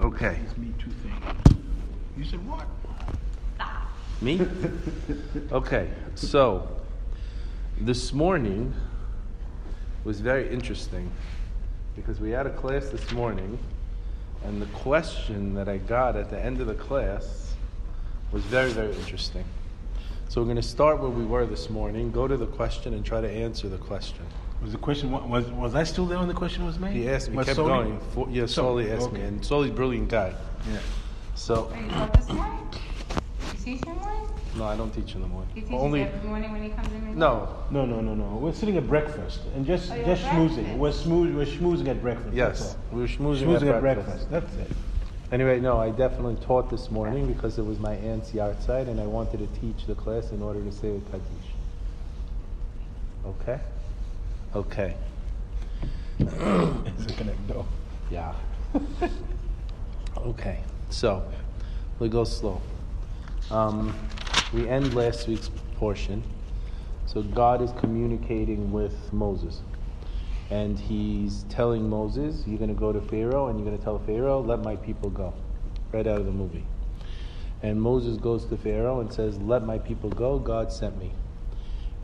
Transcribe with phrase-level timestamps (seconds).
[0.00, 0.38] Okay.
[0.44, 1.58] It's me two things.
[2.16, 2.66] You said what?
[4.20, 4.40] Me?
[5.52, 6.68] Okay, so
[7.80, 8.74] this morning
[10.04, 11.10] was very interesting
[11.94, 13.58] because we had a class this morning,
[14.44, 17.54] and the question that I got at the end of the class
[18.32, 19.44] was very, very interesting.
[20.28, 23.04] So we're going to start where we were this morning, go to the question, and
[23.04, 24.26] try to answer the question.
[24.62, 26.94] Was the question was was I still there when the question was made?
[26.94, 27.68] He asked me, Was kept Soli?
[27.68, 28.00] going.
[28.12, 30.34] For, yeah, Soli asked me, and Soli's brilliant guy.
[30.70, 30.78] Yeah.
[31.34, 32.58] So, Are you taught this morning?
[33.52, 34.28] You teach in morning?
[34.56, 35.50] no, I don't teach in the morning.
[35.54, 37.18] He teaches Only, every morning when he comes in?
[37.18, 38.24] no, No, no, no, no.
[38.38, 40.78] We're sitting at breakfast and just Oh, just schmoozing.
[40.78, 40.78] breakfast.
[40.78, 42.34] We're schmooze, we're schmoozing at breakfast.
[42.34, 44.30] yes, we were schmoozing, Schmoozing at breakfast.
[44.30, 44.70] That's it.
[45.30, 49.06] Anyway, no, I definitely taught this morning because it was my aunt's yahrzeit and I
[49.06, 51.50] wanted to teach the class in order to say a Kaddish.
[53.26, 53.60] Okay?
[54.56, 54.96] Okay.
[56.18, 57.66] It's a connect door.
[58.10, 58.32] Yeah.
[60.16, 61.30] okay, so
[61.98, 62.62] we go slow.
[63.50, 63.94] Um,
[64.54, 66.22] we end last week's portion.
[67.04, 69.60] So God is communicating with Moses.
[70.48, 73.98] And he's telling Moses, You're going to go to Pharaoh and you're going to tell
[73.98, 75.34] Pharaoh, Let my people go.
[75.92, 76.64] Right out of the movie.
[77.62, 80.38] And Moses goes to Pharaoh and says, Let my people go.
[80.38, 81.12] God sent me.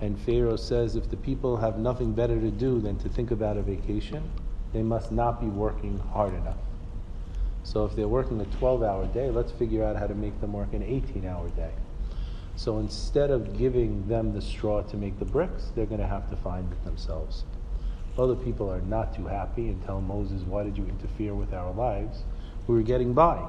[0.03, 3.57] And Pharaoh says, If the people have nothing better to do than to think about
[3.57, 4.29] a vacation,
[4.73, 6.59] they must not be working hard enough.
[7.63, 10.55] So if they're working a 12 hour day, let's figure out how to make them
[10.55, 11.71] work an 18 hour day.
[12.57, 16.29] So instead of giving them the straw to make the bricks, they're going to have
[16.31, 17.45] to find it themselves.
[18.19, 21.73] Other people are not too happy and tell Moses, Why did you interfere with our
[21.73, 22.25] lives?
[22.67, 23.41] We were getting by,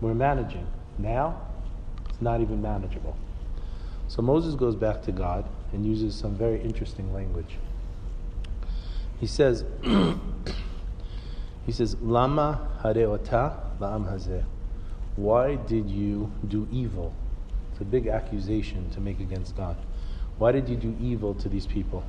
[0.00, 0.66] we're managing.
[0.98, 1.40] Now,
[2.08, 3.16] it's not even manageable.
[4.08, 7.58] So Moses goes back to God and uses some very interesting language.
[9.20, 9.64] He says,
[11.66, 14.44] he says, Lama hareota la'am hazeh.
[15.16, 17.12] Why did you do evil?
[17.72, 19.76] It's a big accusation to make against God.
[20.38, 22.04] Why did you do evil to these people?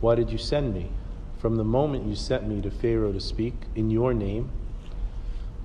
[0.00, 0.90] Why did you send me?
[1.38, 4.50] From the moment you sent me to Pharaoh to speak in your name,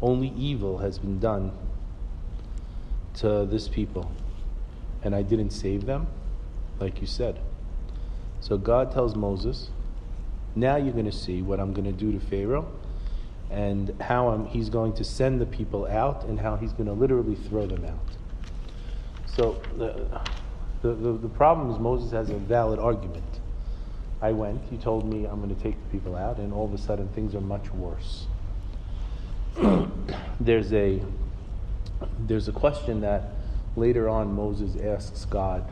[0.01, 1.51] only evil has been done
[3.15, 4.11] to this people.
[5.01, 6.07] And I didn't save them,
[6.79, 7.39] like you said.
[8.41, 9.69] So God tells Moses,
[10.55, 12.71] now you're going to see what I'm going to do to Pharaoh
[13.49, 16.93] and how I'm, he's going to send the people out and how he's going to
[16.93, 17.99] literally throw them out.
[19.25, 20.07] So the,
[20.81, 23.23] the, the, the problem is Moses has a valid argument.
[24.21, 26.73] I went, you told me I'm going to take the people out, and all of
[26.73, 28.27] a sudden things are much worse.
[30.39, 31.01] there's a
[32.19, 33.31] there's a question that
[33.75, 35.69] later on Moses asks God,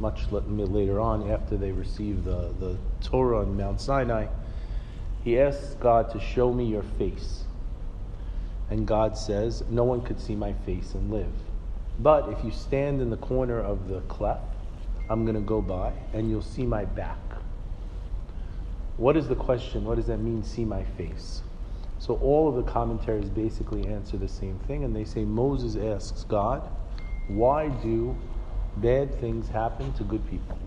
[0.00, 4.26] much later on after they receive the, the Torah on Mount Sinai.
[5.22, 7.44] He asks God to show me your face.
[8.70, 11.32] And God says, No one could see my face and live.
[11.98, 14.44] But if you stand in the corner of the cleft,
[15.10, 17.18] I'm going to go by and you'll see my back.
[18.96, 19.84] What is the question?
[19.84, 21.42] What does that mean, see my face?
[21.98, 26.24] So all of the commentaries basically answer the same thing, and they say Moses asks
[26.24, 26.62] God,
[27.28, 28.16] why do
[28.76, 30.58] bad things happen to good people?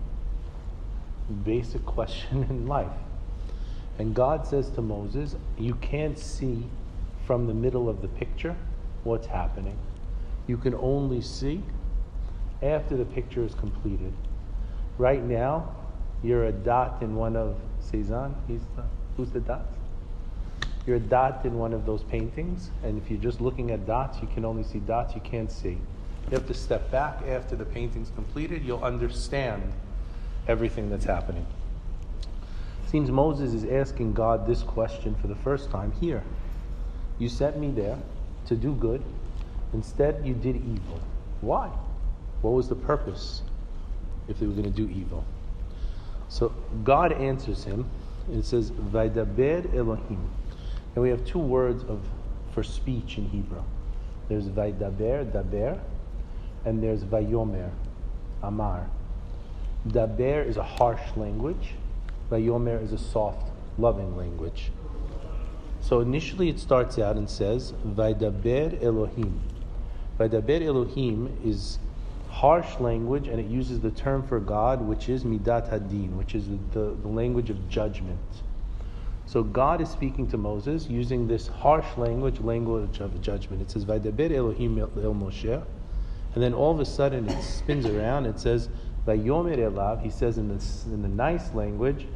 [1.44, 2.92] Basic question in life.
[3.98, 6.64] And God says to Moses, you can't see
[7.26, 8.56] from the middle of the picture
[9.04, 9.78] what's happening.
[10.46, 11.62] You can only see
[12.62, 14.12] after the picture is completed.
[14.98, 15.74] Right now,
[16.22, 18.34] you're a dot in one of Cezanne.
[18.48, 18.84] He's the,
[19.16, 19.66] who's the dot?
[20.86, 24.18] You're a dot in one of those paintings, and if you're just looking at dots,
[24.20, 25.78] you can only see dots, you can't see.
[26.30, 29.72] You have to step back after the painting's completed, you'll understand
[30.48, 31.46] everything that's happening.
[32.86, 36.22] Seems Moses is asking God this question for the first time here.
[37.18, 37.98] You sent me there
[38.46, 39.02] to do good,
[39.72, 41.00] instead, you did evil.
[41.40, 41.68] Why?
[42.42, 43.42] What was the purpose
[44.28, 45.24] if they were going to do evil?
[46.28, 46.52] So
[46.84, 47.86] God answers him.
[48.32, 50.30] It says, Vaidaber Elohim.
[50.94, 52.00] And we have two words of
[52.52, 53.62] for speech in Hebrew.
[54.28, 55.80] There's Vaidaber, Daber,
[56.64, 57.70] and there's Vayomer,
[58.42, 58.88] Amar.
[59.88, 61.74] Daber is a harsh language.
[62.30, 64.70] Vayomer is a soft, loving language.
[65.80, 69.42] So initially it starts out and says, Vaidaber Elohim.
[70.18, 71.78] Vaidaber Elohim is
[72.30, 76.48] harsh language and it uses the term for God, which is Midat Hadin, which is
[76.72, 78.18] the, the, language of judgment.
[79.26, 83.60] So God is speaking to Moses using this harsh language, language of judgment.
[83.60, 85.62] It says, Vaidaber Elohim el Moshe.
[86.34, 88.26] And then all of a sudden it spins around.
[88.26, 88.68] It says,
[89.06, 90.02] Vayomer Elav.
[90.02, 92.06] He says in, this, in the nice language,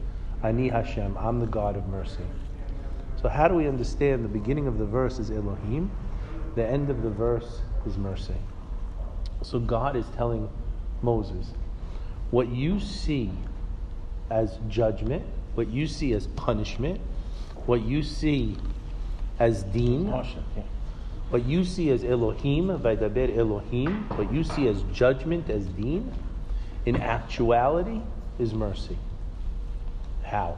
[0.43, 2.25] Ani Hashem, I'm the God of mercy.
[3.21, 5.91] So how do we understand the beginning of the verse is Elohim,
[6.55, 8.35] the end of the verse is mercy?
[9.43, 10.49] So God is telling
[11.03, 11.53] Moses,
[12.31, 13.31] what you see
[14.31, 15.25] as judgment,
[15.55, 17.01] what you see as punishment,
[17.67, 18.57] what you see
[19.39, 20.13] as deen.
[21.31, 26.13] What you see as Elohim, Vaidaber Elohim, what you see as judgment, as deen,
[26.87, 28.01] in actuality
[28.39, 28.97] is mercy.
[30.25, 30.57] How?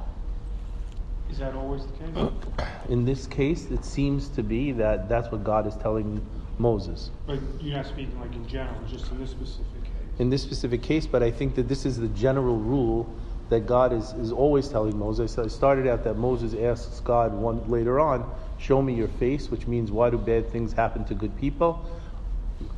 [1.31, 2.33] Is that always the case?
[2.89, 6.25] In this case, it seems to be that that's what God is telling
[6.59, 7.11] Moses.
[7.27, 9.93] But you're not speaking like in general, just in this specific case.
[10.19, 13.09] In this specific case, but I think that this is the general rule
[13.51, 15.37] that God is, is always telling Moses.
[15.37, 19.67] I started out that Moses asks God one later on, show me your face, which
[19.67, 21.85] means why do bad things happen to good people?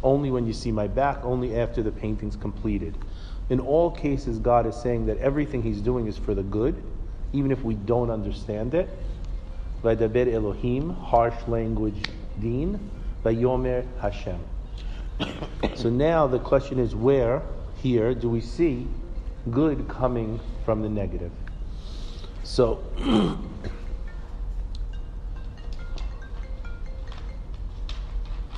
[0.03, 2.97] Only when you see my back, only after the painting's completed.
[3.51, 6.83] In all cases, God is saying that everything He's doing is for the good,
[7.33, 8.89] even if we don't understand it.
[9.83, 12.03] Vaidaber Elohim, harsh language,
[12.41, 12.91] Deen.
[13.25, 14.41] Vayomer Hashem.
[15.75, 17.43] So now the question is where,
[17.83, 18.87] here, do we see
[19.51, 21.33] good coming from the negative?
[22.45, 22.83] So,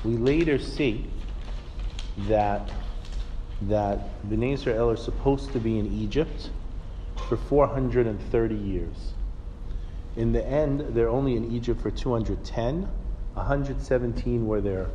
[0.05, 1.07] we later see
[2.29, 2.71] that
[3.63, 3.99] that
[4.29, 6.51] Bnei Israel are supposed to be in Egypt
[7.29, 9.15] for 430 years.
[10.17, 12.83] In the end, they're only in Egypt for 210,
[13.35, 14.91] 117 where they're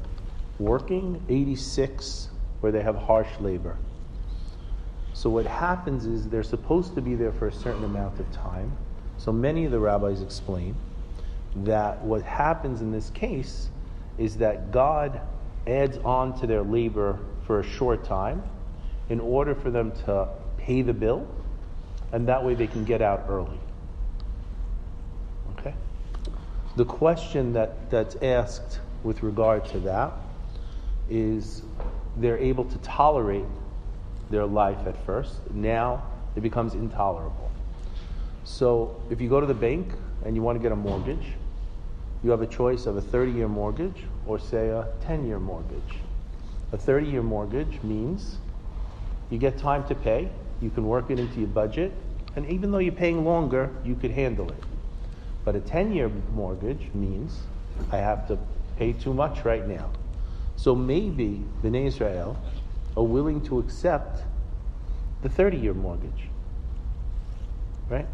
[0.59, 2.29] working, 86
[2.61, 3.77] where they have harsh labor.
[5.19, 8.71] So what happens is they're supposed to be there for a certain amount of time.
[9.17, 10.77] So many of the rabbis explain
[11.57, 13.67] that what happens in this case
[14.17, 15.19] is that God
[15.67, 18.41] adds on to their labor for a short time
[19.09, 21.27] in order for them to pay the bill,
[22.13, 23.59] and that way they can get out early.
[25.57, 25.73] Okay?
[26.77, 30.13] The question that, that's asked with regard to that
[31.09, 31.61] is
[32.15, 33.43] they're able to tolerate
[34.29, 35.35] their life at first.
[35.51, 36.03] Now
[36.35, 37.49] it becomes intolerable.
[38.43, 39.87] So if you go to the bank
[40.25, 41.33] and you want to get a mortgage,
[42.23, 45.97] you have a choice of a 30 year mortgage or, say, a 10 year mortgage.
[46.71, 48.37] A 30 year mortgage means
[49.29, 50.29] you get time to pay,
[50.61, 51.91] you can work it into your budget,
[52.35, 54.63] and even though you're paying longer, you could handle it.
[55.45, 57.39] But a 10 year mortgage means
[57.91, 58.37] I have to
[58.77, 59.89] pay too much right now.
[60.55, 62.37] So maybe Bnei Israel
[62.97, 64.23] are willing to accept
[65.21, 66.29] the 30 year mortgage.
[67.89, 68.07] Right?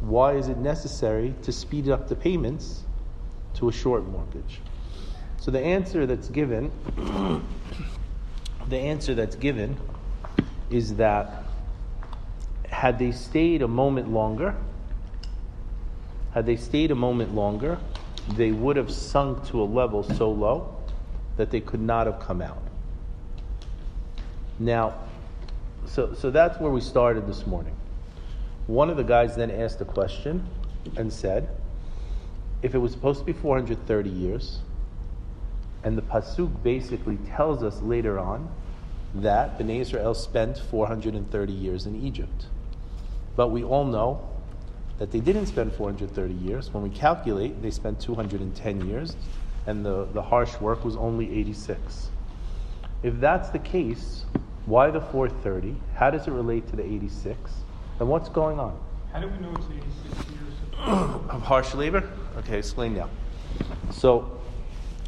[0.00, 2.84] Why is it necessary to speed up the payments
[3.54, 4.60] to a short mortgage?
[5.38, 6.70] So the answer that's given,
[8.68, 9.76] the answer that's given
[10.70, 11.44] is that
[12.68, 14.54] had they stayed a moment longer,
[16.32, 17.78] had they stayed a moment longer,
[18.36, 20.76] they would have sunk to a level so low
[21.36, 22.67] that they could not have come out.
[24.58, 24.94] Now,
[25.86, 27.74] so, so that's where we started this morning.
[28.66, 30.46] One of the guys then asked a question
[30.96, 31.48] and said,
[32.62, 34.58] if it was supposed to be 430 years,
[35.84, 38.50] and the Pasuk basically tells us later on
[39.14, 42.46] that Bnei Israel spent 430 years in Egypt.
[43.36, 44.28] But we all know
[44.98, 46.74] that they didn't spend 430 years.
[46.74, 49.16] When we calculate, they spent 210 years,
[49.66, 52.10] and the, the harsh work was only 86.
[53.04, 54.24] If that's the case,
[54.68, 55.76] why the 430?
[55.94, 57.38] How does it relate to the 86?
[58.00, 58.78] And what's going on?
[59.12, 60.54] How do we know it's 86 years?
[60.78, 62.08] of harsh labor?
[62.38, 63.08] Okay, explain now.
[63.90, 64.40] So,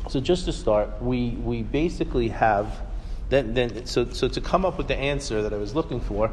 [0.09, 2.81] so just to start, we, we basically have
[3.29, 6.33] then, then so, so to come up with the answer that I was looking for,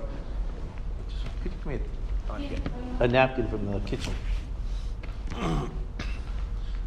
[1.09, 1.79] just pick me a,
[2.31, 2.39] oh,
[3.01, 4.13] a napkin from the kitchen.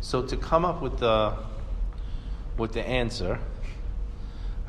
[0.03, 1.37] So to come up with the
[2.57, 3.39] with the answer,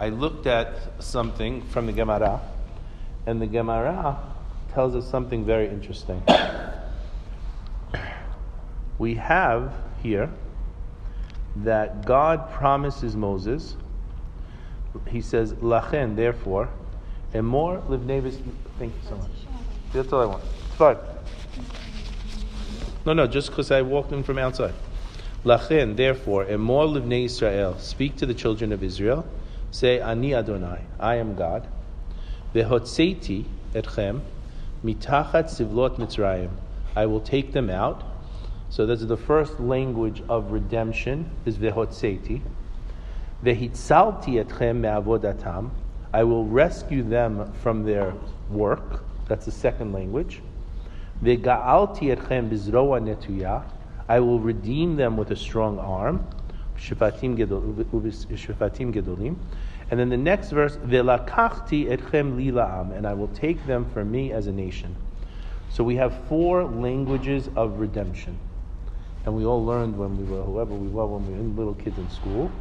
[0.01, 2.41] I looked at something from the Gemara,
[3.27, 4.17] and the Gemara
[4.73, 6.23] tells us something very interesting.
[8.97, 10.31] We have here
[11.57, 13.77] that God promises Moses,
[15.07, 16.69] he says, Lachen, therefore,
[17.35, 18.41] and more livnevis.
[18.79, 19.29] Thank you so much.
[19.93, 20.43] That's all I want.
[20.65, 20.97] It's fine.
[23.05, 24.73] No, no, just because I walked in from outside.
[25.45, 29.27] Lachen, therefore, and more livnei Israel, speak to the children of Israel.
[29.71, 31.67] Say, Ani Adonai, I am God.
[32.53, 34.21] Vehotzeiti etchem
[34.83, 36.49] mitachat sivlot Mitzrayim.
[36.93, 38.03] I will take them out.
[38.69, 42.41] So that's the first language of redemption is vehotzeiti.
[43.43, 45.69] Vehitzalti etchem me'avodatam.
[46.13, 48.13] I will rescue them from their
[48.49, 49.03] work.
[49.29, 50.41] That's the second language.
[51.23, 53.63] Vega'alti etchem bizroa netuya.
[54.09, 56.27] I will redeem them with a strong arm.
[56.81, 57.37] Shifatim
[58.93, 59.35] gedolim.
[59.89, 64.03] And then the next verse, Velakachti etchem li la'am, and I will take them for
[64.03, 64.95] me as a nation.
[65.69, 68.37] So we have four languages of redemption.
[69.25, 71.97] And we all learned when we were, whoever we were, when we were little kids
[71.97, 72.51] in school,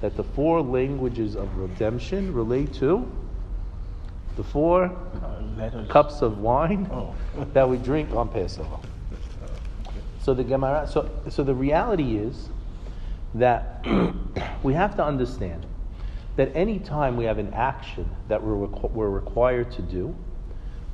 [0.00, 3.10] that the four languages of redemption relate to
[4.36, 4.84] the four
[5.64, 7.14] Uh, cups of wine Oh.
[7.52, 8.76] that we drink on Passover.
[10.20, 12.48] So the Gemara, so, so the reality is
[13.34, 13.84] that
[14.62, 15.66] we have to understand
[16.36, 20.14] that any time we have an action that we're, requ- we're required to do,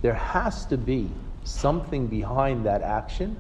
[0.02, 1.11] there has to be
[1.44, 3.37] something behind that action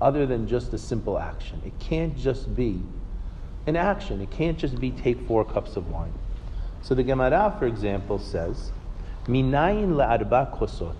[0.00, 1.60] other than just a simple action.
[1.64, 2.80] It can't just be
[3.66, 4.20] an action.
[4.20, 6.12] It can't just be take four cups of wine.
[6.82, 8.72] So the Gemara, for example, says,
[9.26, 10.96] Minayin la'arba kosot.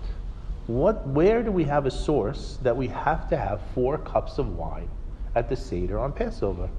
[0.67, 4.55] What, where do we have a source that we have to have four cups of
[4.55, 4.89] wine
[5.33, 6.69] at the Seder on Passover?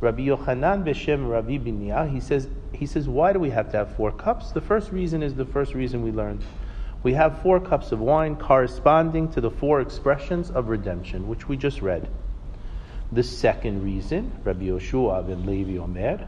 [0.00, 3.94] Rabbi Yochanan Beshem Rabbi Binyah, he says, he says, why do we have to have
[3.96, 4.52] four cups?
[4.52, 6.42] The first reason is the first reason we learned.
[7.02, 11.56] We have four cups of wine corresponding to the four expressions of redemption, which we
[11.56, 12.08] just read.
[13.12, 16.26] The second reason, Rabbi Yoshua ben Levi Omer,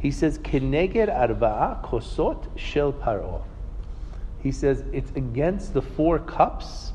[0.00, 3.42] he says, Keneged arba'a kosot shel paro.
[4.42, 6.92] He says it's against the four cups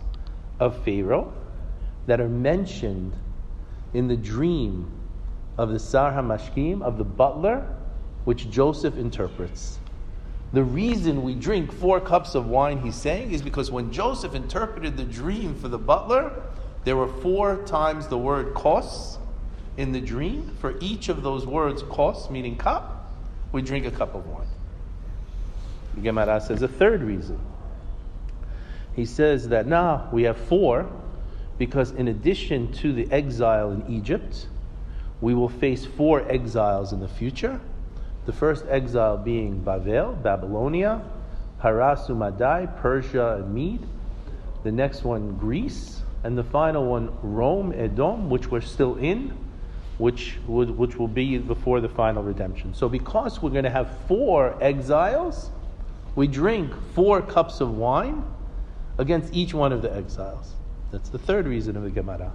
[0.59, 1.33] of Pharaoh
[2.07, 3.13] that are mentioned
[3.93, 4.91] in the dream
[5.57, 7.65] of the Sar HaMashkim, of the butler,
[8.23, 9.79] which Joseph interprets.
[10.53, 14.97] The reason we drink four cups of wine, he's saying, is because when Joseph interpreted
[14.97, 16.33] the dream for the butler,
[16.83, 19.17] there were four times the word kos
[19.77, 20.51] in the dream.
[20.59, 23.13] For each of those words, kos, meaning cup,
[23.51, 24.47] we drink a cup of wine.
[25.95, 27.39] The Gemara says a third reason.
[28.95, 30.89] He says that now we have four
[31.57, 34.47] because in addition to the exile in Egypt,
[35.21, 37.61] we will face four exiles in the future.
[38.25, 41.01] The first exile being Babel, Babylonia,
[41.61, 43.85] Harasumadai, Persia and Mede.
[44.63, 46.01] The next one, Greece.
[46.23, 49.35] And the final one, Rome, Edom, which we're still in,
[49.97, 52.73] which, would, which will be before the final redemption.
[52.73, 55.49] So, because we're going to have four exiles,
[56.15, 58.23] we drink four cups of wine
[58.97, 60.53] against each one of the exiles.
[60.91, 62.31] That's the third reason of the Gemara.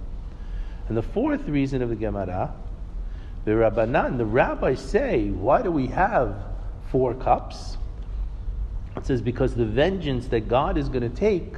[0.89, 2.53] And the fourth reason of the Gemara,
[3.47, 6.35] the Rabbanan, the rabbis say, why do we have
[6.91, 7.77] four cups?
[8.97, 11.55] It says, because the vengeance that God is going to take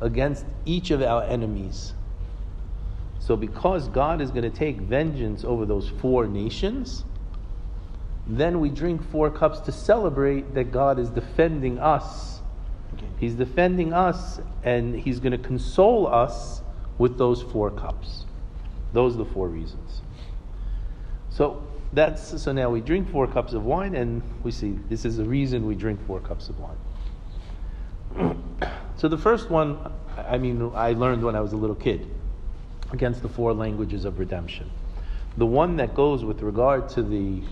[0.00, 1.92] against each of our enemies.
[3.18, 7.04] So, because God is going to take vengeance over those four nations,
[8.26, 12.40] then we drink four cups to celebrate that God is defending us.
[12.94, 13.04] Okay.
[13.18, 16.62] He's defending us and He's going to console us
[16.96, 18.24] with those four cups.
[18.94, 20.00] Those are the four reasons.
[21.30, 25.16] So that's so now we drink four cups of wine and we see this is
[25.16, 26.76] the reason we drink four cups of wine.
[28.96, 29.78] so the first one,
[30.16, 32.08] I mean, I learned when I was a little kid
[32.92, 34.70] against the four languages of redemption.
[35.36, 37.42] The one that goes with regard to the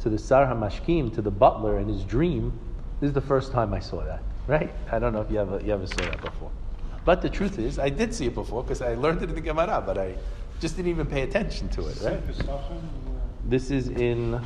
[0.00, 2.52] to the Sar HaMashkim, to the butler and his dream,
[3.00, 4.22] this is the first time I saw that.
[4.46, 4.70] Right?
[4.92, 6.50] I don't know if you ever you ever saw that before.
[7.04, 9.40] But the truth is, I did see it before because I learned it in the
[9.40, 10.14] Gemara, but I
[10.60, 12.00] just didn't even pay attention to it.
[12.02, 12.20] Right?
[13.46, 14.40] This is in.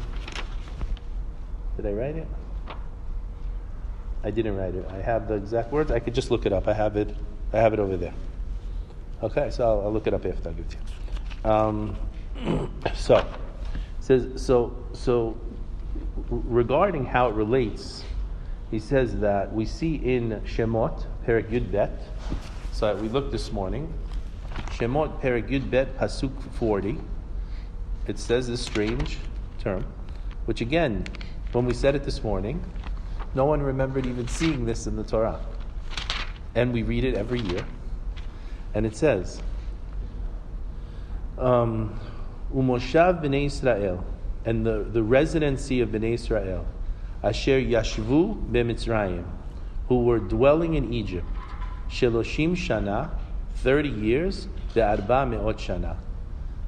[1.77, 2.27] Did I write it?
[4.25, 4.85] I didn't write it.
[4.91, 5.93] I have the exact words.
[5.93, 6.67] I could just look it up.
[6.67, 7.15] I have it.
[7.53, 8.13] I have it over there.
[9.23, 10.77] Okay, so I'll, I'll look it up after I give it to
[11.45, 11.51] you.
[11.51, 13.25] Um, so,
[14.01, 14.77] says so.
[14.95, 15.37] So,
[16.29, 18.03] regarding how it relates,
[18.73, 21.93] he says that we see in Shemot Perik Yud Bet.
[22.73, 23.95] So we looked this morning.
[24.71, 26.99] Shemot Perik Yud Bet Pasuk forty
[28.09, 29.19] it says this strange
[29.61, 29.85] term,
[30.47, 31.05] which again,
[31.53, 32.65] when we said it this morning,
[33.35, 35.41] no one remembered even seeing this in the Torah.
[36.55, 37.65] And we read it every year.
[38.75, 39.43] And it says,
[41.37, 42.01] um,
[42.55, 44.05] Umoshav b'nei Israel,
[44.45, 46.67] and the, the residency of b'nei Israel,
[47.23, 49.25] Asher Yashvu b'Mitzrayim,
[49.89, 51.27] who were dwelling in Egypt,
[51.91, 53.11] Sheloshim Shana,
[53.57, 55.97] 30 years, the Arba Me'ot Shana,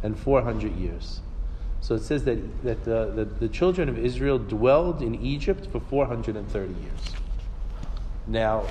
[0.02, 1.20] and 400 years.
[1.80, 5.80] So it says that, that the, the, the children of Israel dwelled in Egypt for
[5.80, 7.00] 430 years.
[8.26, 8.66] Now,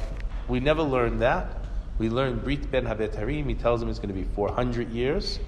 [0.48, 1.58] we never learned that.
[1.98, 5.40] We learned Brit Ben Habetarim, he tells them it's going to be 400 years.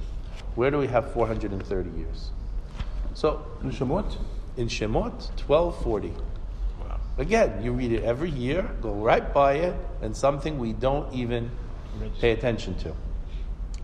[0.55, 2.31] Where do we have 430 years?
[3.13, 4.17] So, In Shemot?
[4.57, 6.09] in Shemot, 1240.
[6.09, 6.99] Wow.
[7.17, 11.49] Again, you read it every year, go right by it, and something we don't even
[12.19, 12.93] pay attention to.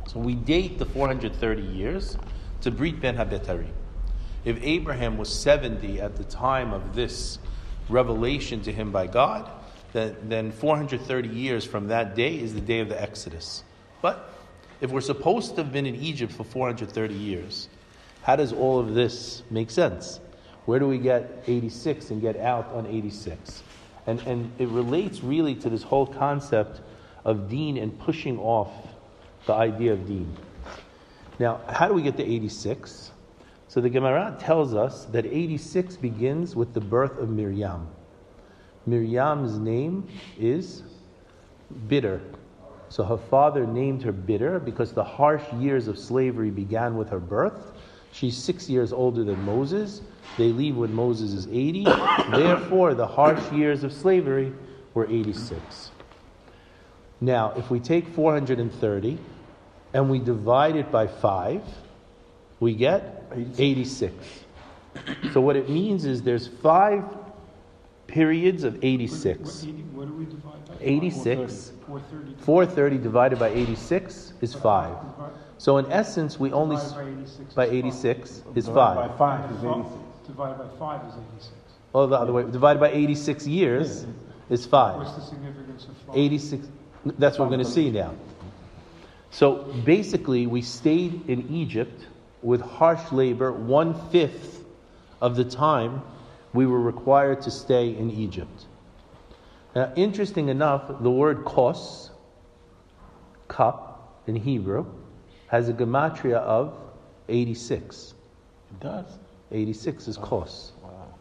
[0.08, 2.18] So we date the 430 years
[2.62, 3.70] to Brit Ben Habetari.
[4.46, 7.40] If Abraham was 70 at the time of this
[7.90, 9.50] revelation to him by God,
[9.94, 13.64] then, then 430 years from that day is the day of the Exodus.
[14.02, 14.30] But
[14.80, 17.68] if we're supposed to have been in Egypt for 430 years,
[18.22, 20.20] how does all of this make sense?
[20.66, 23.64] Where do we get 86 and get out on 86?
[24.06, 26.82] And, and it relates really to this whole concept
[27.24, 28.72] of deen and pushing off
[29.46, 30.36] the idea of deen.
[31.40, 33.12] Now, how do we get to 86?
[33.68, 37.88] So the Gemara tells us that 86 begins with the birth of Miriam.
[38.86, 40.08] Miriam's name
[40.40, 40.84] is
[41.88, 42.22] bitter.
[42.90, 47.20] So her father named her bitter because the harsh years of slavery began with her
[47.20, 47.74] birth.
[48.14, 50.02] She's six years older than Moses.
[50.38, 51.84] They leave when Moses is 80.
[52.32, 54.54] Therefore, the harsh years of slavery
[54.94, 55.92] were 86.
[57.20, 59.20] Now, if we take 430
[59.98, 61.60] and we divide it by 5,
[62.60, 63.24] we get
[63.58, 64.14] 86.
[65.34, 67.04] So what it means is there's five
[68.06, 69.40] periods of 86.
[69.40, 70.74] What, eighty- what do we divide by?
[70.80, 71.72] 86.
[71.88, 72.36] Four thirty.
[72.42, 74.96] 430 divided by 86 is 5.
[75.58, 78.44] So in essence, we only Divided by by eighty-six.
[78.54, 78.98] is five.
[78.98, 79.18] Divided 5.
[79.18, 80.28] By five is eighty-six.
[80.28, 81.56] Divided by five is eighty-six.
[81.96, 82.44] Oh, the other way.
[82.44, 84.06] Divided by 86 years
[84.52, 84.98] is 5.
[84.98, 86.16] What's the significance of five?
[86.16, 86.68] 86
[87.18, 88.14] that's what we're going to see now.
[89.38, 92.08] So basically, we stayed in Egypt
[92.42, 94.66] with harsh labor one fifth
[95.22, 96.02] of the time
[96.54, 98.66] we were required to stay in Egypt.
[99.76, 102.10] Now, interesting enough, the word kos,
[103.48, 104.88] cup in Hebrew,
[105.50, 106.74] has a gematria of
[107.30, 108.16] 86.
[108.72, 109.20] It does.
[109.52, 110.72] 86 is oh, kos.
[110.82, 111.14] Wow.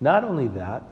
[0.00, 0.82] Not only that,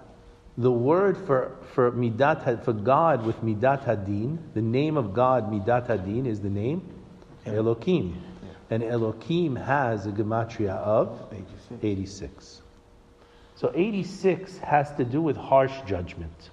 [0.61, 5.87] the word for, for, midat, for God with midat hadin, the name of God, midat
[5.87, 6.83] hadin, is the name
[7.47, 8.23] Elohim.
[8.69, 11.83] And Elohim has a gematria of 86.
[11.83, 12.63] 86.
[13.57, 16.51] So 86 has to do with harsh judgment.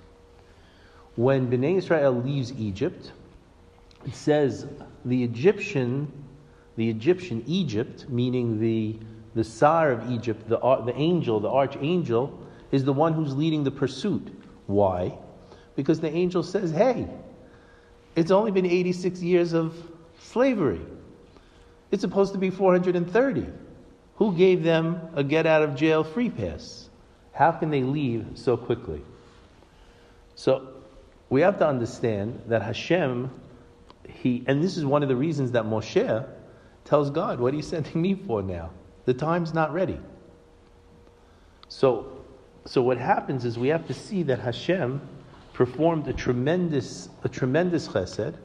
[1.15, 3.11] When Bnei Israel leaves Egypt,
[4.05, 4.67] it says
[5.03, 6.11] the Egyptian,
[6.77, 8.95] the Egyptian Egypt, meaning the
[9.35, 13.71] the Tsar of Egypt, the the angel, the archangel, is the one who's leading the
[13.71, 14.27] pursuit.
[14.67, 15.17] Why?
[15.75, 17.07] Because the angel says, "Hey,
[18.15, 19.73] it's only been 86 years of
[20.19, 20.81] slavery.
[21.91, 23.45] It's supposed to be 430.
[24.15, 26.89] Who gave them a get out of jail free pass?
[27.33, 29.01] How can they leave so quickly?"
[30.35, 30.67] So
[31.29, 33.29] we have to understand that Hashem,
[34.07, 36.25] he, and this is one of the reasons that Moshe
[36.85, 38.71] tells God, What are you sending me for now?
[39.05, 39.99] The time's not ready.
[41.69, 42.16] So,
[42.67, 45.01] so what happens is we have to see that Hashem
[45.53, 48.35] performed a tremendous, a tremendous chesed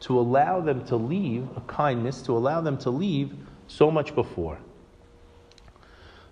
[0.00, 3.34] to allow them to leave, a kindness, to allow them to leave
[3.66, 4.58] so much before.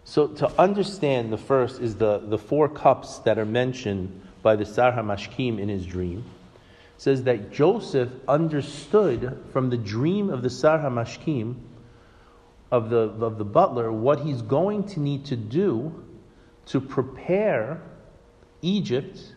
[0.04, 4.64] So to understand the first is the, the four cups that are mentioned by the
[4.64, 6.24] Sar HaMashkim in his dream.
[6.94, 11.56] It says that Joseph understood from the dream of the Sar HaMashkim,
[12.70, 16.05] of the, of the butler, what he's going to need to do
[16.66, 17.80] to prepare
[18.62, 19.34] Egypt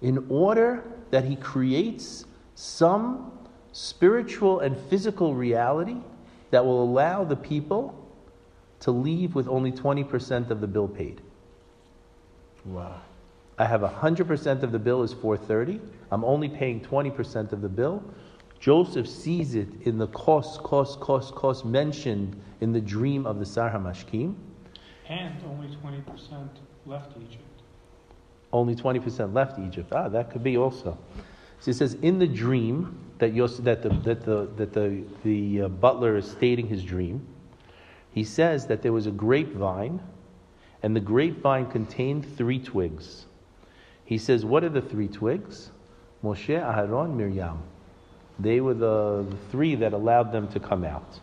[0.00, 3.32] in order that he creates some
[3.72, 5.96] spiritual and physical reality
[6.50, 7.94] that will allow the people
[8.80, 11.20] to leave with only 20% of the bill paid.
[12.64, 13.00] Wow.
[13.58, 15.80] I have 100% of the bill is 430.
[16.12, 18.02] I'm only paying 20% of the bill.
[18.60, 23.46] Joseph sees it in the cost, cost, cost, cost mentioned in the dream of the
[23.46, 24.34] Sar HaMashkim.
[25.08, 26.50] And only twenty percent
[26.86, 27.44] left Egypt.
[28.52, 29.92] Only 20% left Egypt.
[29.92, 30.96] Ah, that could be also.
[31.60, 35.62] So it says in the dream that, Yos, that, the, that, the, that the, the
[35.62, 37.26] uh, butler is stating his dream,
[38.12, 40.00] he says that there was a grapevine,
[40.82, 43.26] and the grapevine contained three twigs.
[44.04, 45.70] He says, What are the three twigs?
[46.24, 47.62] Moshe, Aharon, Miriam.
[48.38, 51.20] They were the, the three that allowed them to come out.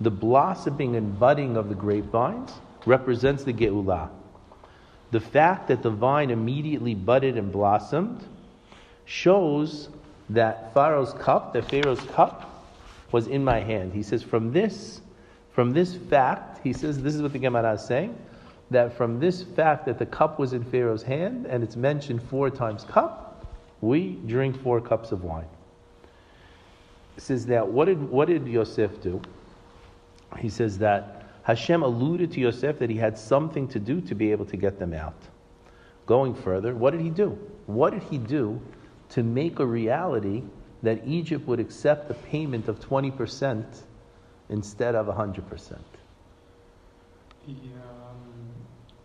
[0.00, 2.52] The blossoming and budding of the grapevines
[2.86, 4.10] represents the Geulah.
[5.10, 8.24] The fact that the vine immediately budded and blossomed
[9.04, 9.88] shows
[10.30, 12.44] that Pharaoh's cup, that Pharaoh's cup,
[13.10, 13.92] was in my hand.
[13.94, 15.00] He says, from this,
[15.52, 18.16] from this fact, he says, this is what the Gemara is saying,
[18.70, 22.50] that from this fact that the cup was in Pharaoh's hand and it's mentioned four
[22.50, 23.46] times cup,
[23.80, 25.48] we drink four cups of wine.
[27.14, 29.22] He says now, what did what did Yosef do?
[30.38, 31.17] He says that
[31.48, 34.78] Hashem alluded to Yosef that he had something to do to be able to get
[34.78, 35.20] them out.
[36.06, 37.30] Going further, what did he do?
[37.66, 38.60] What did he do
[39.10, 40.42] to make a reality
[40.82, 43.64] that Egypt would accept a payment of 20%
[44.50, 45.78] instead of 100%.
[47.46, 48.16] He, um,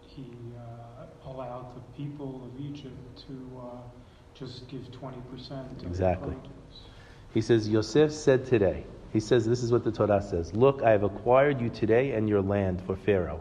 [0.08, 3.66] he uh, allowed the people of Egypt to uh,
[4.36, 6.36] just give 20% Exactly.
[7.34, 10.90] He says, Yosef said today, he says, this is what the Torah says Look, I
[10.90, 13.40] have acquired you today and your land for Pharaoh.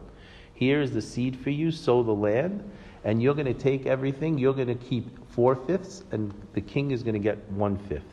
[0.53, 2.71] Here is the seed for you, sow the land,
[3.05, 4.39] and you're going to take everything.
[4.39, 8.05] You're going to keep four fifths, and the king is going to get one fifth.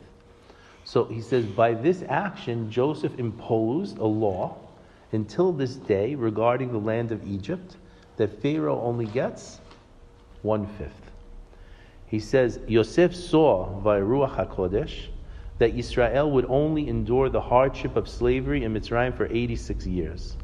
[0.84, 4.56] So he says, by this action, Joseph imposed a law
[5.12, 7.76] until this day regarding the land of Egypt
[8.16, 9.60] that Pharaoh only gets
[10.42, 11.10] one fifth.
[12.06, 15.08] He says, Yosef saw by Ruach HaKodesh
[15.60, 20.36] that Israel would only endure the hardship of slavery in Mitzrayim for 86 years,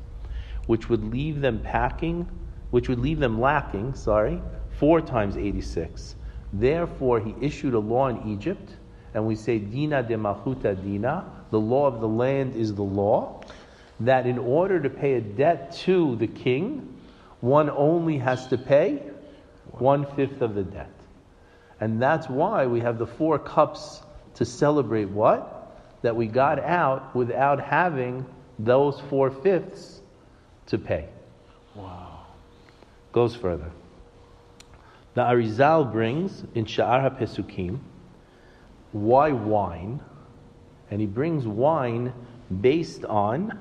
[0.67, 2.29] which would leave them packing,
[2.71, 4.43] which would leave them lacking, sorry,
[4.79, 6.17] four times 86.
[6.53, 8.77] Therefore, he issued a law in Egypt,
[9.15, 13.41] and we say, Dina de Malchuta Dina, the law of the land is the law,
[14.01, 16.95] that in order to pay a debt to the king,
[17.41, 19.03] one only has to pay
[19.79, 20.93] one fifth of the debt.
[21.81, 24.03] And that's why we have the four cups
[24.37, 25.53] to celebrate what?
[26.03, 28.25] That we got out without having
[28.59, 30.01] those four fifths
[30.67, 31.09] to pay.
[31.75, 32.27] Wow.
[33.13, 33.71] Goes further.
[35.15, 37.79] The Arizal brings in Sha'ar HaPesukim,
[38.93, 40.01] why wine?
[40.91, 42.13] And he brings wine
[42.61, 43.59] based on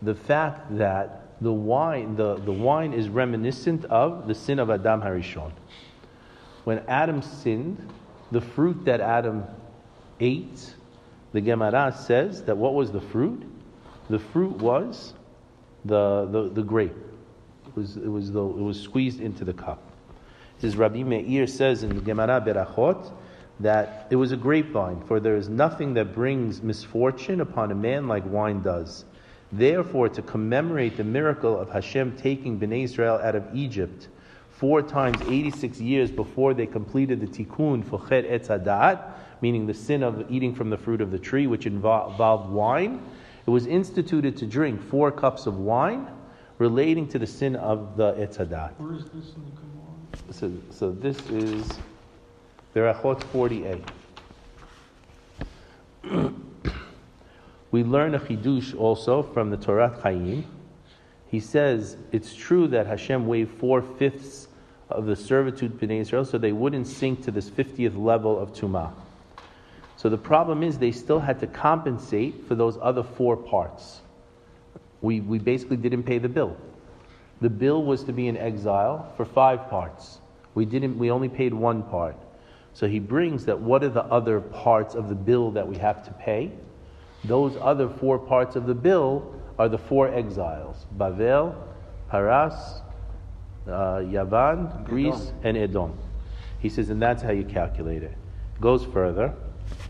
[0.00, 5.02] the fact that the wine, the, the wine is reminiscent of the sin of Adam
[5.02, 5.52] Harishon.
[6.64, 7.88] When Adam sinned,
[8.30, 9.44] the fruit that Adam
[10.22, 10.74] ate,
[11.32, 13.42] the Gemara says that what was the fruit?
[14.08, 15.14] The fruit was
[15.84, 16.96] the, the, the grape.
[17.66, 19.82] It was, it, was the, it was squeezed into the cup.
[20.58, 23.12] Says Rabbi Meir says in the Gemara Berachot
[23.60, 28.06] that it was a grapevine, for there is nothing that brings misfortune upon a man
[28.06, 29.04] like wine does.
[29.50, 34.08] Therefore, to commemorate the miracle of Hashem taking Bnei Israel out of Egypt
[34.50, 38.48] four times 86 years before they completed the tikkun for Chet Etz
[39.42, 43.02] meaning the sin of eating from the fruit of the tree, which involved wine,
[43.46, 46.08] it was instituted to drink four cups of wine
[46.58, 48.70] relating to the sin of the Etz Hadat.
[48.78, 49.72] Where is this in the Gemara?
[50.30, 51.68] So, so this is
[52.74, 53.82] Berachot 48.
[57.72, 60.46] we learn a chidush also from the Torah Chaim.
[61.26, 64.46] He says it's true that Hashem waived four fifths
[64.88, 68.92] of the servitude Bnei Israel, so they wouldn't sink to this fiftieth level of tumah.
[70.02, 74.00] So the problem is they still had to compensate for those other four parts.
[75.00, 76.56] We, we basically didn't pay the bill.
[77.40, 80.18] The bill was to be in exile for five parts.
[80.56, 80.98] We didn't.
[80.98, 82.16] We only paid one part.
[82.74, 83.60] So he brings that.
[83.60, 86.50] What are the other parts of the bill that we have to pay?
[87.22, 91.54] Those other four parts of the bill are the four exiles: Bavel,
[92.08, 92.82] Paras,
[93.68, 95.96] uh, Yavan, Greece, and Edom.
[96.58, 98.16] He says, and that's how you calculate it.
[98.60, 99.32] Goes further,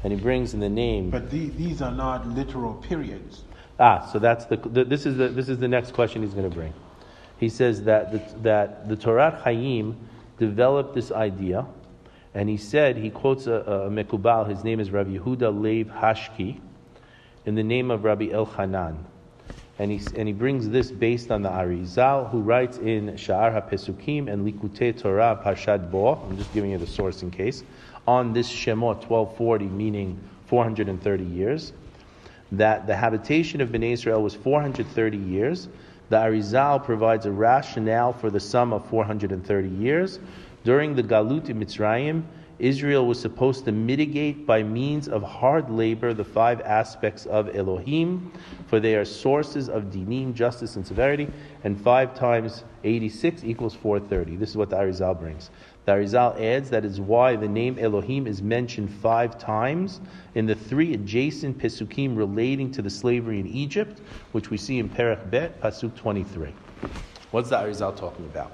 [0.05, 1.11] and he brings in the name.
[1.11, 3.43] But the, these are not literal periods.
[3.79, 6.49] Ah, so that's the, the this is the this is the next question he's going
[6.49, 6.73] to bring.
[7.39, 9.97] He says that the, that the Torah Chaim
[10.39, 11.67] developed this idea,
[12.35, 14.49] and he said he quotes a, a Mekubal.
[14.49, 16.61] His name is Rabbi Yehuda Lev Hashki,
[17.47, 18.99] in the name of Rabbi Elchanan,
[19.79, 24.31] and he and he brings this based on the Arizal, who writes in Sha'ar HaPesukim
[24.31, 26.15] and Likutei Torah Parshat Bo.
[26.15, 27.65] I'm just giving you the source in case
[28.07, 31.73] on this Shemot 1240, meaning 430 years
[32.53, 35.69] that the habitation of Bnei Israel was 430 years.
[36.11, 40.19] The Arizal provides a rationale for the sum of 430 years.
[40.63, 42.23] During the Galut in Mitzrayim,
[42.59, 48.31] Israel was supposed to mitigate by means of hard labor the five aspects of Elohim,
[48.69, 51.29] for they are sources of dinim, justice, and severity,
[51.65, 54.37] and five times 86 equals 430.
[54.37, 55.51] This is what the Arizal brings.
[55.85, 60.01] The Arizal adds that is why the name Elohim is mentioned five times
[60.37, 64.89] in the three adjacent Pesukim relating to the slavery in Egypt, which we see in
[64.89, 66.55] Perech Bet, Pasuk 23.
[67.33, 68.53] What's the Arizal talking about?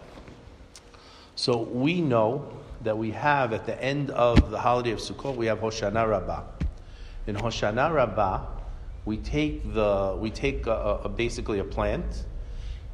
[1.34, 2.50] So we know
[2.82, 6.44] that we have at the end of the holiday of Sukkot, we have Hoshana Rabbah.
[7.26, 8.46] In Hoshana Rabbah,
[9.04, 12.24] we take the we take a, a, basically a plant,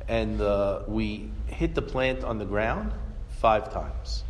[0.08, 2.92] and uh, we hit the plant on the ground
[3.44, 4.24] five times.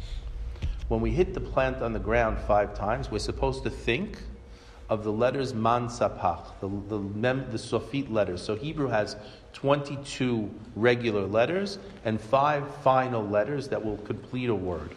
[0.89, 4.19] When we hit the plant on the ground five times, we're supposed to think
[4.91, 8.43] of the letters man sapach, the, the, mem, the sofit letters.
[8.43, 9.15] So Hebrew has
[9.53, 14.97] 22 regular letters and five final letters that will complete a word.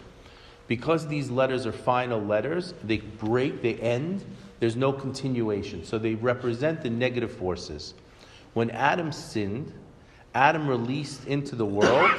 [0.65, 4.25] Because these letters are final letters, they break, they end
[4.59, 5.85] There's no continuation.
[5.85, 7.93] So they represent the negative forces.
[8.55, 9.71] When Adam sinned,
[10.37, 12.11] Adam released into the world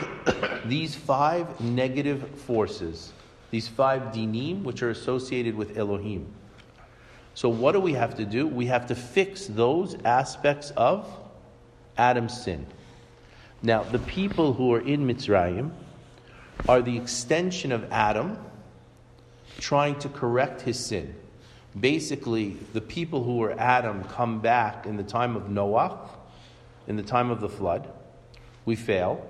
[0.64, 3.12] these five negative forces,
[3.52, 6.26] these five dinim, which are associated with Elohim.
[7.34, 8.48] So, what do we have to do?
[8.48, 11.08] We have to fix those aspects of
[11.96, 12.66] Adam's sin.
[13.62, 15.70] Now, the people who are in Mitzrayim
[16.68, 18.36] are the extension of Adam
[19.60, 21.14] trying to correct his sin.
[21.78, 26.00] Basically, the people who were Adam come back in the time of Noah,
[26.88, 27.88] in the time of the flood.
[28.68, 29.26] We fail.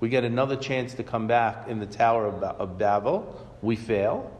[0.00, 3.48] We get another chance to come back in the Tower of, ba- of Babel.
[3.62, 4.30] We fail.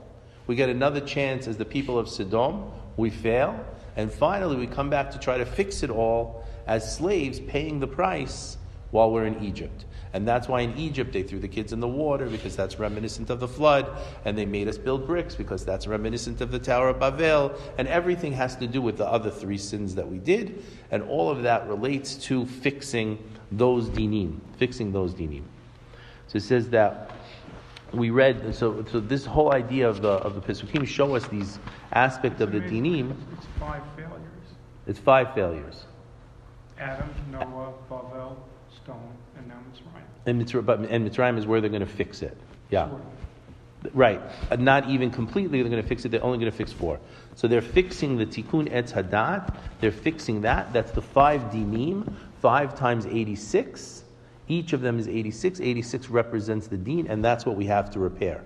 [0.47, 2.71] We get another chance as the people of Sodom.
[2.99, 3.59] We fail.
[3.97, 7.87] And finally, we come back to try to fix it all as slaves paying the
[7.87, 8.59] price
[8.91, 9.87] while we're in Egypt.
[10.13, 13.31] And that's why in Egypt they threw the kids in the water because that's reminiscent
[13.31, 13.91] of the flood.
[14.27, 17.59] And they made us build bricks because that's reminiscent of the Tower of Babel.
[17.79, 20.63] And everything has to do with the other three sins that we did.
[20.91, 23.19] And all of that relates to fixing
[23.53, 25.43] those dinim, fixing those dinim.
[26.29, 27.11] So it says that
[27.93, 31.59] we read, so, so this whole idea of the, of the Pesukim show us these
[31.93, 33.15] aspects of the dinim.
[33.37, 34.21] It's five failures.
[34.87, 35.85] It's five failures.
[36.79, 38.37] Adam, Noah, Bavel,
[38.83, 38.99] Stone,
[39.37, 40.03] and now Mitzrayim.
[40.27, 42.37] And Mitzrayim, but, and Mitzrayim is where they're going to fix it.
[42.71, 42.89] Yeah.
[42.89, 43.07] Sort of.
[43.93, 44.21] Right.
[44.51, 46.11] Uh, Not even completely, they're going to fix it.
[46.11, 46.99] They're only going to fix four.
[47.35, 49.55] So they're fixing the Tikkun Etz Hadat.
[49.81, 50.73] They're fixing that.
[50.73, 52.13] That's the five dinim,
[52.45, 54.05] five times 86.
[54.49, 55.61] Each of them is 86.
[55.61, 58.45] 86 represents the din, and that's what we have to repair.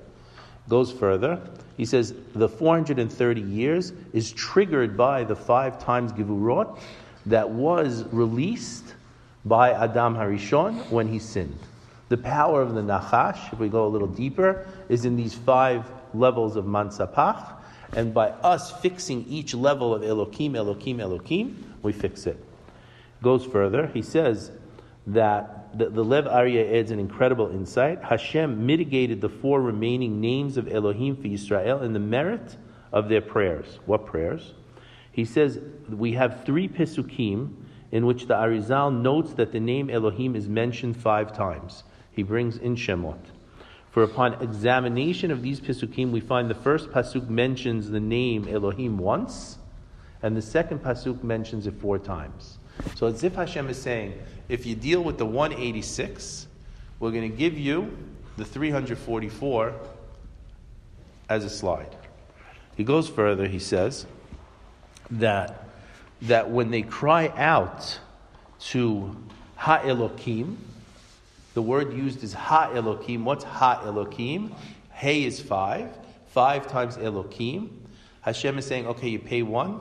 [0.69, 1.41] Goes further.
[1.77, 6.79] He says the 430 years is triggered by the five times Givurot
[7.27, 8.95] that was released
[9.45, 11.59] by Adam Harishon when he sinned.
[12.09, 15.91] The power of the Nachash, if we go a little deeper, is in these five
[16.15, 17.53] levels of Mansapach.
[17.95, 22.45] And by us fixing each level of Elokim, Elokim, Elokim, we fix it.
[23.22, 24.52] Goes further, he says
[25.07, 28.02] that the, the Lev Arya adds an incredible insight.
[28.02, 32.57] Hashem mitigated the four remaining names of Elohim for Israel in the merit
[32.92, 33.78] of their prayers.
[33.87, 34.54] What prayers?
[35.12, 37.54] He says we have three Pesukim
[37.90, 41.85] in which the Arizal notes that the name Elohim is mentioned five times.
[42.12, 43.18] He brings in Shemot.
[43.90, 48.98] For upon examination of these Pesukim, we find the first Pasuk mentions the name Elohim
[48.98, 49.59] once,
[50.22, 52.58] and the second Pasuk mentions it four times.
[52.97, 56.47] So it's if Hashem is saying, if you deal with the 186,
[57.01, 57.97] we're going to give you
[58.37, 59.75] the 344
[61.29, 61.95] as a slide.
[62.77, 64.07] He goes further, he says
[65.11, 65.69] that,
[66.23, 67.99] that when they cry out
[68.61, 69.17] to
[69.57, 70.57] Ha Elokim,
[71.55, 73.25] the word used is Ha Elokim.
[73.25, 74.53] What's Ha Elokim?
[74.93, 75.91] Hey is five.
[76.29, 77.71] Five times Elokim.
[78.21, 79.81] Hashem is saying, okay, you pay one,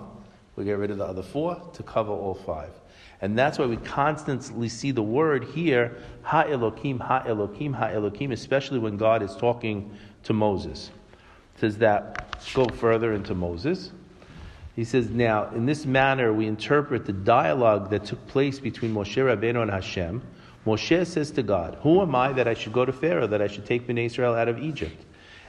[0.56, 2.72] we get rid of the other four to cover all five.
[3.22, 8.32] And that's why we constantly see the word here, Ha Elokim, Ha Elokim, Ha Elokim,
[8.32, 9.92] especially when God is talking
[10.24, 10.92] to Moses.
[11.56, 13.92] It says that, go further into Moses.
[14.76, 19.16] He says, now, in this manner, we interpret the dialogue that took place between Moshe
[19.16, 20.22] Rabbeinu and Hashem.
[20.68, 23.48] Moshe says to God, Who am I that I should go to Pharaoh, that I
[23.48, 25.06] should take Bnei Israel out of Egypt?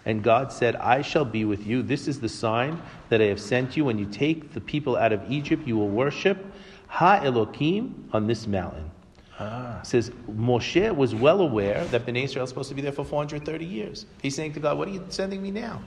[0.06, 1.82] And God said, I shall be with you.
[1.82, 3.84] This is the sign that I have sent you.
[3.84, 6.38] When you take the people out of Egypt, you will worship
[6.88, 8.90] Ha Elokim on this mountain.
[9.38, 9.80] Ah.
[9.80, 13.04] It says Moshe was well aware that Bnei Israel is supposed to be there for
[13.04, 14.06] 430 years.
[14.20, 15.80] He's saying to God, What are you sending me now?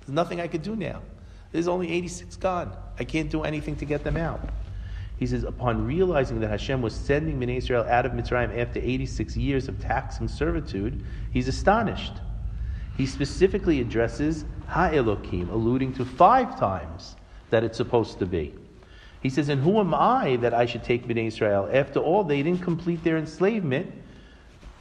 [0.00, 1.00] There's nothing I could do now.
[1.52, 2.76] There's only 86 God.
[2.98, 4.40] I can't do anything to get them out.
[5.18, 9.36] He says, upon realizing that Hashem was sending Bnei Israel out of Mitzrayim after 86
[9.36, 12.12] years of taxing servitude, he's astonished.
[12.96, 17.16] He specifically addresses Ha Elokim, alluding to five times
[17.50, 18.54] that it's supposed to be.
[19.22, 21.68] He says, And who am I that I should take Bnei Israel?
[21.72, 23.92] After all, they didn't complete their enslavement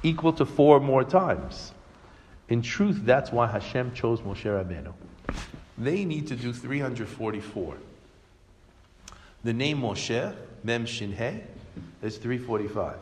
[0.03, 1.73] equal to four more times.
[2.49, 4.93] In truth, that's why Hashem chose Moshe Rabbeinu.
[5.77, 7.77] They need to do 344.
[9.43, 11.41] The name Moshe, Mem Shin He,
[12.05, 12.95] is 345.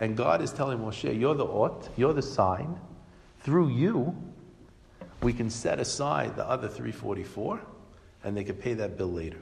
[0.00, 2.78] And God is telling Moshe, You're the Ot, you're the sign.
[3.40, 4.16] Through you,
[5.22, 7.60] we can set aside the other 344
[8.24, 9.40] and they can pay that bill later.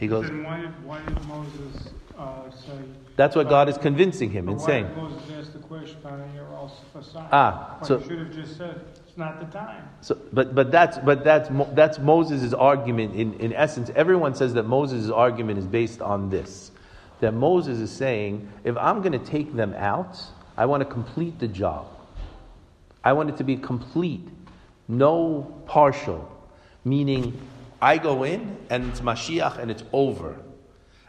[0.00, 2.78] He goes, Then why why did Moses uh, say?
[3.16, 4.88] That's what God is convincing him and saying.
[4.88, 8.56] did Moses ask the question, "Are you also for sign?" Ah, so- should have just
[8.56, 13.14] said, "It's not the time." So, but but that's but that's Mo- that's Moses' argument.
[13.14, 16.72] In in essence, everyone says that Moses' argument is based on this:
[17.20, 20.20] that Moses is saying, if I'm going to take them out,
[20.56, 21.86] I want to complete the job.
[23.02, 24.26] I want it to be complete,
[24.88, 26.30] no partial.
[26.84, 27.32] meaning
[27.80, 30.40] I go in and it's Mashiach and it's over.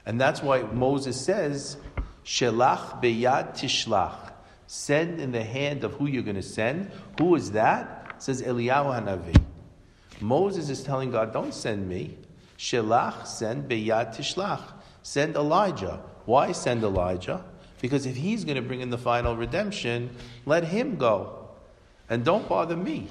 [0.05, 1.77] And that's why Moses says,
[2.23, 4.33] Shelach beyad tishlach.
[4.67, 6.91] Send in the hand of who you're going to send.
[7.19, 8.15] Who is that?
[8.17, 9.41] Says Eliyahu Hanavi.
[10.19, 12.17] Moses is telling God, don't send me.
[12.57, 14.61] Shelach, send beyad tishlach.
[15.03, 16.01] Send Elijah.
[16.25, 17.43] Why send Elijah?
[17.81, 21.49] Because if he's going to bring in the final redemption, let him go.
[22.09, 23.07] And don't bother me.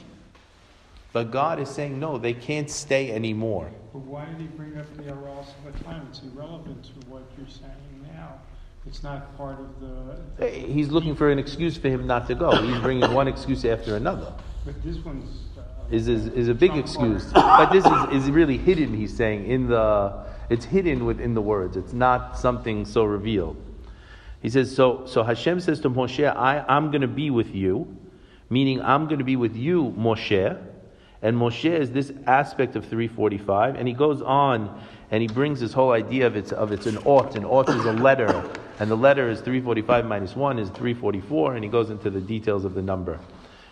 [1.15, 3.71] But God is saying, no, they can't stay anymore.
[3.93, 5.47] But why did he bring up the Aral
[5.85, 6.09] time?
[6.11, 8.41] It's irrelevant to what you're saying now.
[8.85, 10.51] It's not part of the.
[10.51, 12.51] He's looking for an excuse for him not to go.
[12.61, 14.33] He's bringing one excuse after another.
[14.65, 15.31] But this one's.
[15.57, 17.33] Uh, is, is, is a big excuse.
[17.33, 20.27] but this is, is really hidden, he's saying, in the.
[20.51, 21.77] It's hidden within the words.
[21.77, 23.57] It's not something so revealed.
[24.43, 27.97] He says, so, so Hashem says to Moshe, I, I'm going to be with you,
[28.51, 30.73] meaning I'm going to be with you, Moshe.
[31.25, 34.79] And Moshe is this aspect of 345, and he goes on
[35.11, 37.87] and he brings this whole idea of it's, of it's an ought, and ought is
[37.87, 38.45] a letter,
[38.79, 42.67] and the letter is 345 minus 1 is 344, and he goes into the details
[42.67, 43.19] of the number.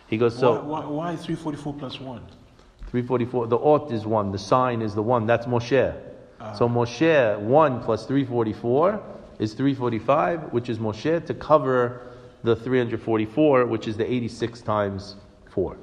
[0.09, 0.63] He goes, so.
[0.63, 2.23] Why, why, why 344 plus 1?
[2.87, 5.95] 344, the ought is 1, the sign is the 1, that's Moshe.
[6.41, 9.03] Uh, so Moshe, 1 plus 344
[9.41, 12.13] is 345, which is Moshe, to cover
[12.45, 15.17] the 344, which is the 86 times
[15.51, 15.77] 4.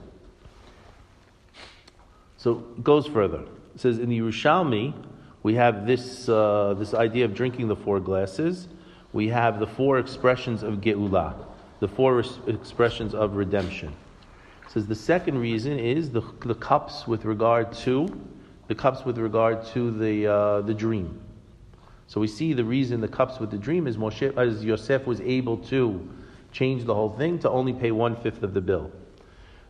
[2.40, 3.42] So goes further.
[3.76, 4.94] It says in the Yerushalmi,
[5.44, 8.70] we have this, uh, this idea of drinking the four glasses.
[9.12, 11.34] We have the four expressions of Geula,
[11.82, 13.90] the four res- expressions of redemption.
[14.66, 18.08] It says the second reason is the, the cups with regard to
[18.70, 21.20] the cups with regard to the, uh, the dream.
[22.08, 25.20] So we see the reason the cups with the dream is Moshe, as Yosef was
[25.22, 26.08] able to
[26.52, 28.92] change the whole thing to only pay one fifth of the bill.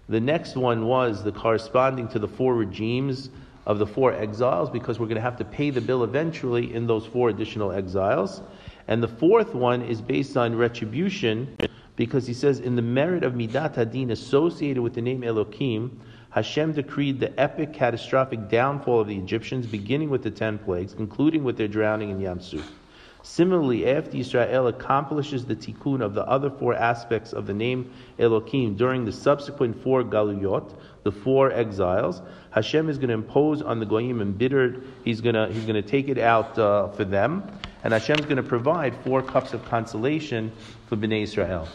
[0.09, 3.29] The next one was the corresponding to the four regimes
[3.67, 6.87] of the four exiles because we're going to have to pay the bill eventually in
[6.87, 8.41] those four additional exiles.
[8.87, 11.55] And the fourth one is based on retribution
[11.95, 15.91] because he says in the merit of Midat Hadin associated with the name Elokim,
[16.31, 21.43] Hashem decreed the epic catastrophic downfall of the Egyptians beginning with the ten plagues, concluding
[21.43, 22.78] with their drowning in Yam Suf.
[23.21, 28.75] Similarly, after Israel accomplishes the tikkun of the other four aspects of the name Elohim
[28.75, 33.85] during the subsequent four galuyot, the four exiles, Hashem is going to impose on the
[33.85, 34.81] goyim and bitter.
[35.03, 37.43] He's going to he's going to take it out uh, for them,
[37.83, 40.51] and Hashem is going to provide four cups of consolation
[40.87, 41.67] for Bnei Israel.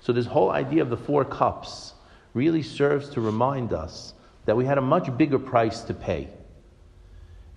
[0.00, 1.94] So this whole idea of the four cups
[2.34, 6.28] really serves to remind us that we had a much bigger price to pay.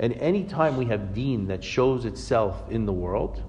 [0.04, 3.42] And any time we have deen that shows itself in the world,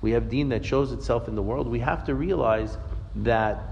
[0.00, 2.78] we have deen that shows itself in the world, we have to realize
[3.16, 3.62] that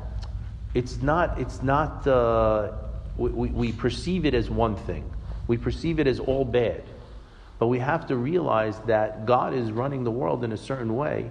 [0.74, 2.72] it's not, it's not, uh,
[3.16, 5.10] we, we, perceive it as one thing.
[5.46, 6.84] We perceive it as all bad.
[7.58, 11.30] But we have to realize that God is running the world in a certain way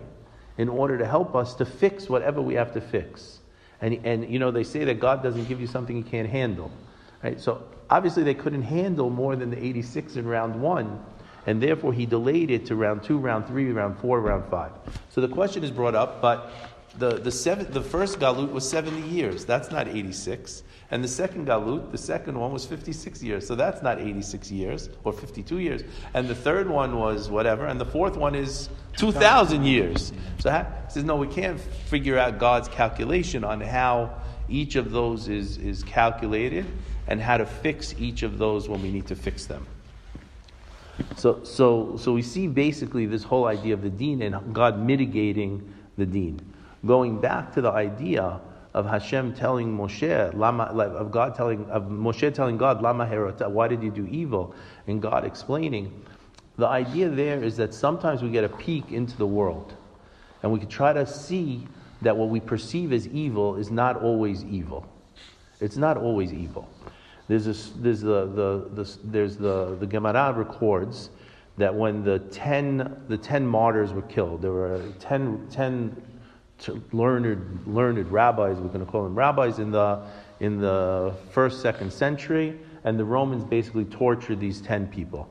[0.58, 3.41] in order to help us to fix whatever we have to fix.
[3.80, 6.72] And, and you know, they say that God doesn't give you something you can't handle.
[7.23, 7.39] Right?
[7.39, 11.03] So obviously they couldn't handle more than the 86 in round one,
[11.45, 14.71] and therefore he delayed it to round two, round three, round four, round five.
[15.10, 16.51] So the question is brought up, but
[16.97, 19.45] the, the, seven, the first galut was 70 years.
[19.45, 20.63] That's not 86.
[20.89, 23.45] And the second galut, the second one was 56 years.
[23.45, 25.84] So that's not 86 years or 52 years.
[26.13, 27.67] And the third one was whatever.
[27.67, 30.12] And the fourth one is 2,000 years.
[30.39, 35.28] So he says, no, we can't figure out God's calculation on how each of those
[35.28, 36.66] is, is calculated
[37.08, 39.66] and how to fix each of those when we need to fix them.
[41.16, 45.74] So, so, so we see basically this whole idea of the deen and God mitigating
[45.98, 46.40] the deen.
[46.86, 48.40] Going back to the idea
[48.74, 53.06] of Hashem telling Moshe, Lama, of God telling, of Moshe telling God, Lama
[53.50, 54.54] why did you do evil?
[54.88, 56.04] And God explaining.
[56.58, 59.74] The idea there is that sometimes we get a peek into the world,
[60.42, 61.68] and we can try to see
[62.02, 64.88] that what we perceive as evil is not always evil.
[65.60, 66.70] It's not always evil.
[67.28, 71.10] There's, this, there's, the, the, the, there's the, the Gemara records
[71.58, 75.95] that when the ten, the ten martyrs were killed, there were ten, ten
[76.91, 80.02] learned, learned rabbis, we're going to call them rabbis, in the,
[80.39, 85.28] in the first, second century, and the Romans basically tortured these ten people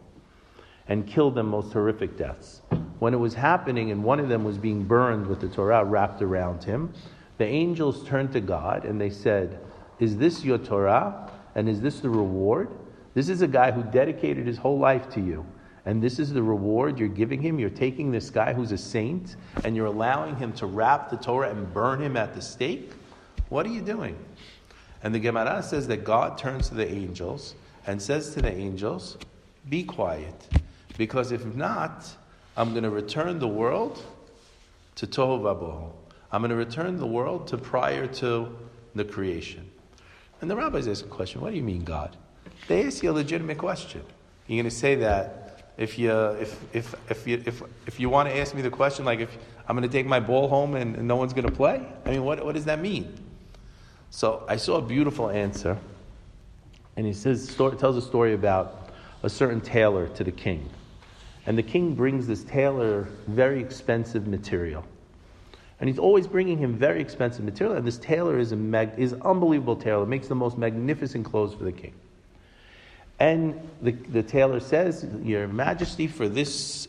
[0.88, 2.62] and killed them most horrific deaths.
[2.98, 6.22] When it was happening and one of them was being burned with the Torah wrapped
[6.22, 6.92] around him,
[7.38, 9.60] the angels turned to God and they said,
[9.98, 11.30] Is this your Torah?
[11.54, 12.68] And is this the reward?
[13.14, 15.44] This is a guy who dedicated his whole life to you.
[15.86, 17.58] And this is the reward you're giving him.
[17.58, 21.50] You're taking this guy who's a saint and you're allowing him to wrap the Torah
[21.50, 22.92] and burn him at the stake?
[23.48, 24.18] What are you doing?
[25.02, 27.54] And the Gemara says that God turns to the angels
[27.86, 29.16] and says to the angels,
[29.68, 30.48] Be quiet,
[30.98, 32.04] because if not,
[32.56, 34.02] I'm going to return the world
[34.96, 35.90] to Tohu Vabohu.
[36.32, 38.56] I'm going to return the world to prior to
[38.94, 39.70] the creation.
[40.40, 42.16] And the rabbis ask a question What do you mean, God?
[42.68, 44.02] They ask you a legitimate question.
[44.46, 48.28] You're going to say that if you, if, if, if, you, if, if you want
[48.28, 49.36] to ask me the question, like if
[49.68, 51.86] I'm going to take my ball home and, and no one's going to play?
[52.04, 53.14] I mean, what, what does that mean?
[54.10, 55.76] So I saw a beautiful answer.
[56.96, 58.90] And he says, story, tells a story about
[59.22, 60.68] a certain tailor to the king.
[61.46, 64.84] And the king brings this tailor very expensive material.
[65.78, 67.76] And he's always bringing him very expensive material.
[67.76, 70.06] And this tailor is a mag, is unbelievable tailor.
[70.06, 71.92] Makes the most magnificent clothes for the king.
[73.18, 76.88] And the, the tailor says, Your Majesty, for this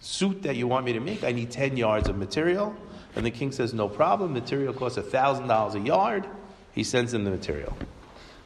[0.00, 2.74] suit that you want me to make, I need 10 yards of material.
[3.14, 4.32] And the king says, No problem.
[4.32, 6.26] Material costs $1,000 a yard.
[6.72, 7.76] He sends him the material.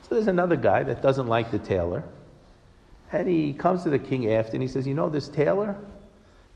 [0.03, 2.03] So there's another guy that doesn't like the tailor.
[3.13, 5.77] And he comes to the king after and he says, You know, this tailor,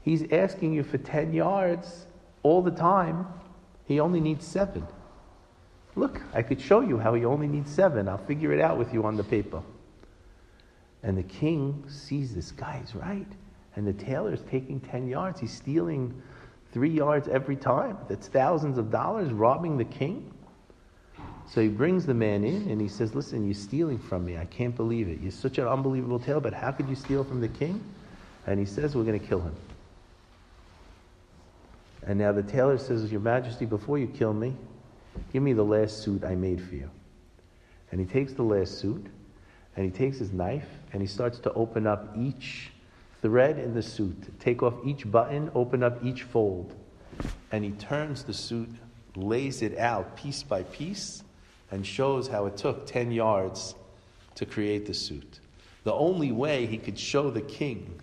[0.02, 2.06] he's asking you for 10 yards
[2.42, 3.26] all the time.
[3.86, 4.86] He only needs seven.
[5.96, 8.08] Look, I could show you how he only needs seven.
[8.08, 9.62] I'll figure it out with you on the paper.
[11.02, 13.26] And the king sees this guy's right.
[13.76, 15.40] And the tailor is taking 10 yards.
[15.40, 16.20] He's stealing
[16.72, 17.96] three yards every time.
[18.08, 20.32] That's thousands of dollars robbing the king.
[21.52, 24.38] So he brings the man in and he says, Listen, you're stealing from me.
[24.38, 25.20] I can't believe it.
[25.20, 27.82] You're such an unbelievable tailor, but how could you steal from the king?
[28.46, 29.54] And he says, We're going to kill him.
[32.06, 34.54] And now the tailor says, Your Majesty, before you kill me,
[35.32, 36.88] give me the last suit I made for you.
[37.90, 39.06] And he takes the last suit
[39.74, 42.70] and he takes his knife and he starts to open up each
[43.22, 46.72] thread in the suit, take off each button, open up each fold.
[47.50, 48.70] And he turns the suit,
[49.16, 51.24] lays it out piece by piece
[51.70, 53.74] and shows how it took 10 yards
[54.34, 55.40] to create the suit.
[55.84, 58.00] The only way he could show the king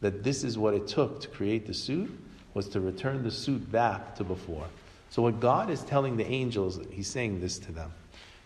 [0.00, 2.10] that this is what it took to create the suit
[2.54, 4.66] was to return the suit back to before.
[5.10, 7.92] So, what God is telling the angels, he's saying this to them.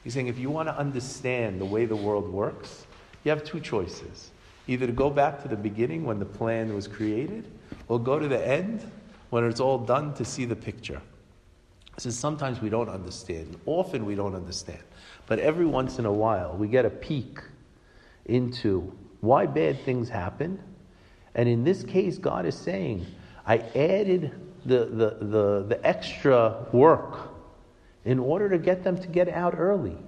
[0.05, 2.87] He's saying, if you want to understand the way the world works,
[3.25, 4.31] you have two choices.
[4.67, 7.51] Either to go back to the beginning when the plan was created,
[7.89, 8.91] or go to the end
[9.31, 11.01] when it's all done to see the picture.
[12.01, 13.61] Says sometimes we don't understand.
[13.67, 14.81] Often we don't understand.
[15.27, 17.41] But every once in a while, we get a peek
[18.25, 20.59] into why bad things happen.
[21.35, 23.07] And in this case, God is saying,
[23.47, 24.33] I added
[24.65, 27.35] the, the, the, the extra work
[28.07, 29.99] in order to get them to get out early.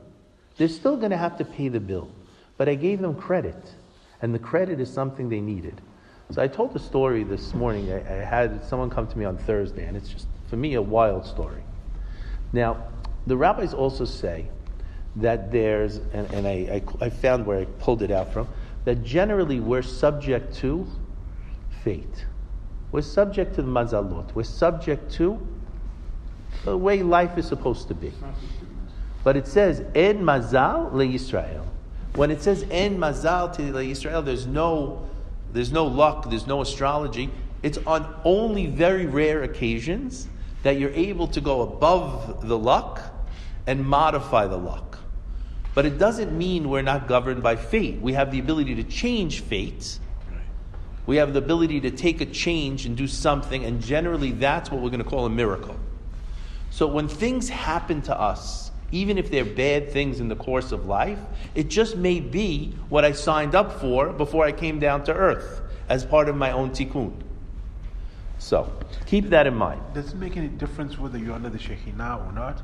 [0.57, 2.11] They're still going to have to pay the bill.
[2.57, 3.75] But I gave them credit.
[4.23, 5.83] And the credit is something they needed.
[6.31, 7.93] So I told the story this morning.
[7.93, 10.81] I, I had someone come to me on Thursday, and it's just, for me, a
[10.81, 11.63] wild story.
[12.53, 12.85] Now,
[13.27, 14.49] the rabbis also say
[15.17, 18.49] that there's, and, and I, I, I, found where I pulled it out from,
[18.85, 20.87] that generally we're subject to
[21.85, 22.27] fate.
[22.91, 24.35] We're subject to the mazalot.
[24.35, 25.47] We're subject to
[26.65, 28.13] the way life is supposed to be.
[29.25, 31.65] But it says, En mazal le Yisrael.
[32.15, 35.09] When it says En mazal to le Yisrael, there's no,
[35.53, 37.31] there's no luck, there's no astrology.
[37.63, 40.29] It's on only very rare occasions
[40.63, 43.01] that you're able to go above the luck
[43.67, 44.99] and modify the luck.
[45.75, 48.01] But it doesn't mean we're not governed by fate.
[48.01, 49.99] We have the ability to change fate.
[51.07, 54.81] We have the ability to take a change and do something, and generally that's what
[54.81, 55.77] we're going to call a miracle.
[56.71, 60.87] So when things happen to us, even if they're bad things in the course of
[60.87, 61.19] life,
[61.55, 65.63] it just may be what I signed up for before I came down to earth
[65.89, 67.15] as part of my own tikkun.
[68.43, 68.71] So
[69.07, 69.81] keep that in mind.
[69.95, 72.61] Does it make any difference whether you're under the Shekhinah or not?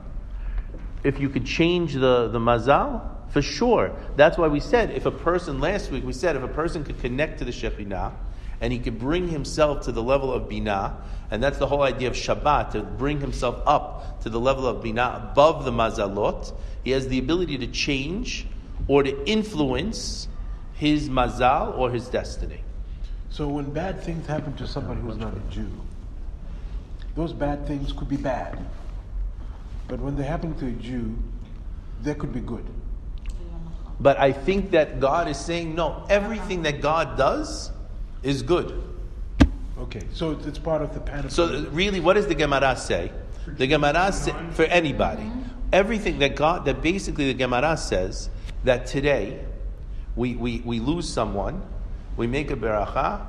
[1.05, 3.01] If you could change the, the mazal,
[3.31, 3.93] for sure.
[4.17, 6.99] That's why we said if a person, last week we said if a person could
[7.01, 8.13] connect to the Shekhinah
[8.61, 10.97] and he could bring himself to the level of Binah,
[11.31, 14.83] and that's the whole idea of Shabbat, to bring himself up to the level of
[14.83, 16.53] Binah above the mazalot,
[16.83, 18.47] he has the ability to change
[18.89, 20.27] or to influence
[20.75, 22.63] his mazal or his destiny.
[23.31, 25.71] So when bad things happen to somebody who's not a Jew,
[27.15, 28.59] those bad things could be bad.
[29.87, 31.17] But when they happen to a Jew,
[32.03, 32.65] they could be good.
[34.01, 37.71] But I think that God is saying, no, everything that God does
[38.23, 38.83] is good.
[39.79, 41.31] Okay, so it's part of the panoply.
[41.31, 43.11] So really, what does the Gemara say?
[43.47, 45.31] The Gemara say, for anybody,
[45.73, 48.29] everything that God, that basically the Gemara says
[48.65, 49.45] that today
[50.17, 51.63] we, we, we lose someone,
[52.19, 53.25] we make a beracha,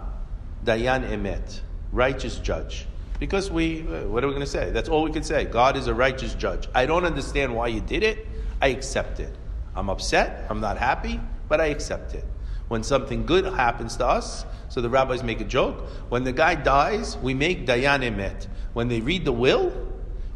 [0.65, 1.61] dayan emet,
[1.93, 2.85] righteous judge.
[3.19, 4.71] Because we, uh, what are we going to say?
[4.71, 5.45] That's all we can say.
[5.45, 6.67] God is a righteous judge.
[6.75, 8.27] I don't understand why you did it.
[8.61, 9.33] I accept it.
[9.75, 10.45] I'm upset.
[10.49, 11.21] I'm not happy.
[11.49, 12.23] but I accept it.
[12.69, 15.87] When something good happens to us, so the rabbis make a joke.
[16.09, 18.47] When the guy dies, we make dayan emet.
[18.73, 19.73] When they read the will,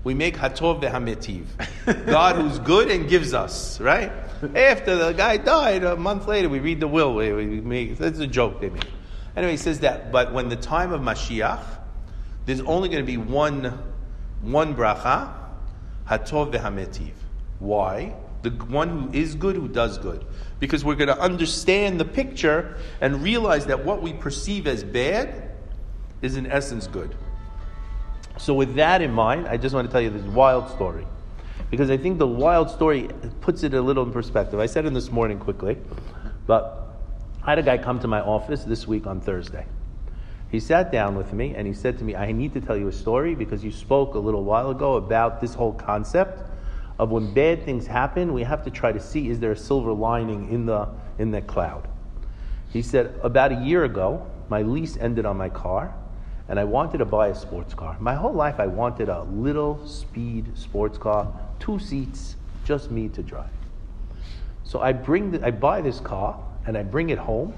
[0.04, 1.46] we make hatov vehametiv.
[2.06, 4.12] God who's good and gives us, right?
[4.56, 7.16] After the guy died, a month later, we read the will.
[7.16, 8.86] We, we make, that's a joke they make.
[9.36, 11.64] Anyway, he says that, but when the time of Mashiach,
[12.46, 13.80] there's only going to be one,
[14.42, 15.34] one bracha,
[16.08, 17.14] hatov vehametiv.
[17.60, 18.16] Why?
[18.42, 20.26] The one who is good, who does good.
[20.60, 25.52] Because we're going to understand the picture and realize that what we perceive as bad
[26.22, 27.16] is in essence good.
[28.38, 31.06] So, with that in mind, I just want to tell you this wild story.
[31.70, 33.10] Because I think the wild story
[33.42, 34.60] puts it a little in perspective.
[34.60, 35.78] I said it this morning quickly,
[36.46, 36.98] but
[37.44, 39.66] I had a guy come to my office this week on Thursday.
[40.52, 42.88] He sat down with me and he said to me, I need to tell you
[42.88, 46.44] a story because you spoke a little while ago about this whole concept
[47.00, 49.92] of when bad things happen, we have to try to see is there a silver
[49.92, 51.88] lining in the in the cloud.
[52.72, 55.96] He said, about a year ago, my lease ended on my car,
[56.50, 57.98] and I wanted to buy a sports car.
[58.00, 62.36] My whole life, I wanted a little speed sports car, two seats,
[62.66, 63.50] just me to drive.
[64.64, 67.54] So I bring, the, I buy this car, and I bring it home,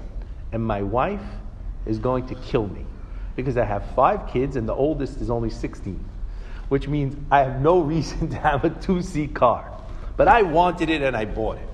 [0.52, 1.22] and my wife
[1.86, 2.84] is going to kill me
[3.34, 6.04] because I have five kids, and the oldest is only 16
[6.68, 9.72] which means I have no reason to have a two seat car.
[10.16, 11.68] But I wanted it and I bought it.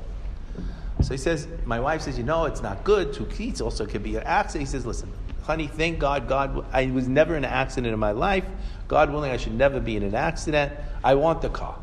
[1.04, 3.12] So he says, my wife says, you know, it's not good.
[3.12, 4.68] Two seats also could be an accident.
[4.68, 5.12] He says, listen,
[5.42, 8.44] honey, thank God, God, I was never in an accident in my life.
[8.88, 10.72] God willing, I should never be in an accident.
[11.02, 11.78] I want the car.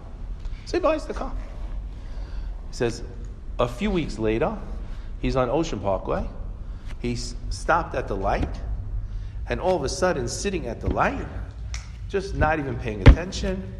[0.65, 1.33] So he buys the car.
[2.69, 3.03] He says,
[3.57, 4.57] a few weeks later,
[5.21, 6.27] he's on Ocean Parkway.
[6.99, 8.59] He's stopped at the light,
[9.47, 11.27] and all of a sudden, sitting at the light,
[12.09, 13.73] just not even paying attention.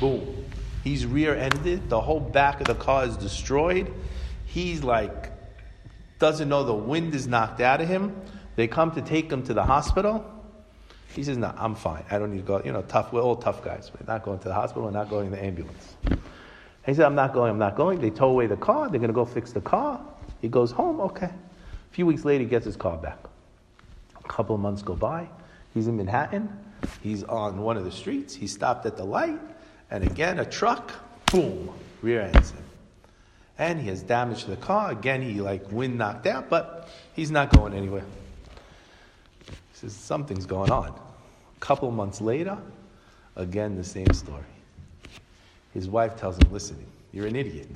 [0.00, 0.44] Boom.
[0.84, 1.90] He's rear ended.
[1.90, 3.92] The whole back of the car is destroyed.
[4.46, 5.32] He's like,
[6.18, 8.20] doesn't know the wind is knocked out of him.
[8.58, 10.24] They come to take him to the hospital.
[11.14, 12.04] He says, No, I'm fine.
[12.10, 12.60] I don't need to go.
[12.64, 13.92] You know, tough, we're all tough guys.
[13.94, 14.82] We're not going to the hospital.
[14.82, 15.94] We're not going in the ambulance.
[16.84, 17.52] He said, I'm not going.
[17.52, 18.00] I'm not going.
[18.00, 18.88] They tow away the car.
[18.88, 20.04] They're going to go fix the car.
[20.40, 20.98] He goes home.
[21.02, 21.26] Okay.
[21.26, 23.20] A few weeks later, he gets his car back.
[24.18, 25.28] A couple of months go by.
[25.72, 26.50] He's in Manhattan.
[27.00, 28.34] He's on one of the streets.
[28.34, 29.38] He stopped at the light,
[29.88, 30.90] and again, a truck,
[31.30, 32.64] boom, rear ends him.
[33.56, 34.90] And he has damage to the car.
[34.90, 38.04] Again, he like wind knocked out, but he's not going anywhere.
[39.80, 40.88] Says, Something's going on.
[40.88, 42.58] A couple months later,
[43.36, 44.42] again, the same story.
[45.72, 47.68] His wife tells him, Listen, you're an idiot.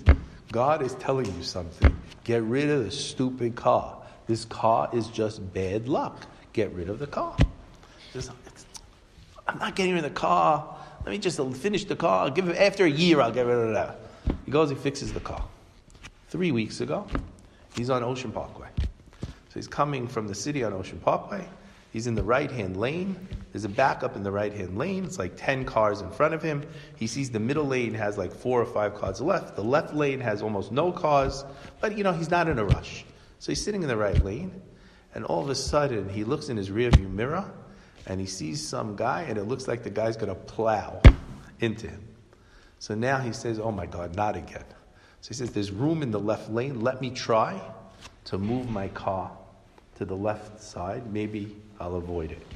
[0.51, 1.97] God is telling you something.
[2.25, 3.97] Get rid of the stupid car.
[4.27, 6.27] This car is just bad luck.
[6.53, 7.37] Get rid of the car.
[8.13, 8.33] Just,
[9.47, 10.77] I'm not getting rid of the car.
[11.05, 12.31] Let me just finish the car.
[12.31, 13.21] Give after a year.
[13.21, 14.01] I'll get rid of that.
[14.45, 14.71] He goes.
[14.71, 15.45] He fixes the car.
[16.31, 17.07] Three weeks ago,
[17.77, 18.69] he's on Ocean Parkway.
[19.21, 21.47] So he's coming from the city on Ocean Parkway.
[21.93, 23.29] He's in the right hand lane.
[23.53, 25.05] There's a backup in the right hand lane.
[25.05, 26.63] It's like 10 cars in front of him.
[26.97, 29.57] He sees the middle lane has like four or five cars left.
[29.57, 31.45] The left lane has almost no cars,
[31.81, 33.05] but you know, he's not in a rush.
[33.39, 34.63] So he's sitting in the right lane,
[35.15, 37.53] and all of a sudden he looks in his rearview mirror
[38.07, 41.01] and he sees some guy, and it looks like the guy's going to plow
[41.61, 42.03] into him.
[42.79, 44.65] So now he says, Oh my God, not again.
[45.21, 46.81] So he says, There's room in the left lane.
[46.81, 47.61] Let me try
[48.25, 49.31] to move my car
[49.97, 51.13] to the left side.
[51.13, 52.47] Maybe I'll avoid it.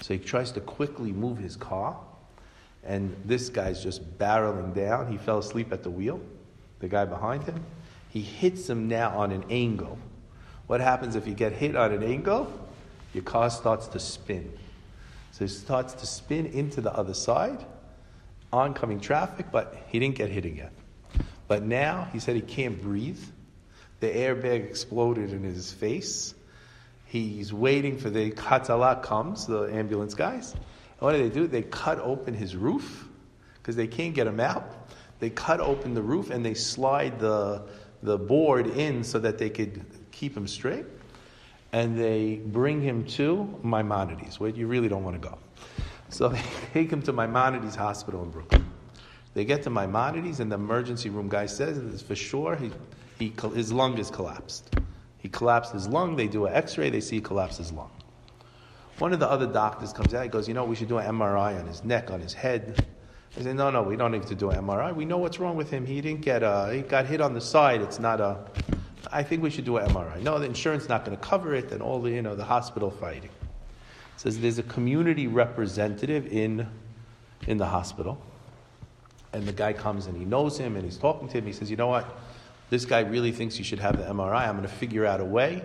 [0.00, 1.98] So he tries to quickly move his car,
[2.84, 5.10] and this guy's just barreling down.
[5.10, 6.20] He fell asleep at the wheel,
[6.78, 7.64] the guy behind him.
[8.08, 9.98] He hits him now on an angle.
[10.66, 12.50] What happens if you get hit on an angle?
[13.12, 14.52] Your car starts to spin.
[15.32, 17.64] So he starts to spin into the other side,
[18.52, 20.70] oncoming traffic, but he didn't get hit again.
[21.48, 23.22] But now he said he can't breathe.
[24.00, 26.34] The airbag exploded in his face.
[27.12, 30.54] He's waiting for the Hatzalah comes, the ambulance guys.
[30.54, 30.62] And
[31.00, 31.46] what do they do?
[31.46, 33.06] They cut open his roof
[33.56, 34.88] because they can't get him out.
[35.18, 37.64] They cut open the roof and they slide the,
[38.02, 40.86] the board in so that they could keep him straight
[41.72, 45.36] and they bring him to Maimonides, where you really don't want to go.
[46.08, 46.40] So they
[46.72, 48.64] take him to Maimonides Hospital in Brooklyn.
[49.34, 52.70] They get to Maimonides, and the emergency room guy says for sure he,
[53.18, 54.74] he, his lung is collapsed.
[55.22, 56.16] He collapsed his lung.
[56.16, 57.90] They do an x ray, they see he collapsed his lung.
[58.98, 61.06] One of the other doctors comes out, he goes, You know, we should do an
[61.16, 62.84] MRI on his neck, on his head.
[63.38, 64.94] I say, No, no, we don't need to do an MRI.
[64.94, 65.86] We know what's wrong with him.
[65.86, 67.82] He didn't get a, he got hit on the side.
[67.82, 68.36] It's not a,
[69.12, 70.20] I think we should do an MRI.
[70.22, 72.90] No, the insurance not going to cover it, and all the you know the hospital
[72.90, 73.30] fighting.
[74.16, 76.66] Says there's a community representative in
[77.46, 78.20] in the hospital,
[79.32, 81.46] and the guy comes and he knows him and he's talking to him.
[81.46, 82.18] He says, you know what?
[82.72, 84.48] This guy really thinks you should have the MRI.
[84.48, 85.62] I'm going to figure out a way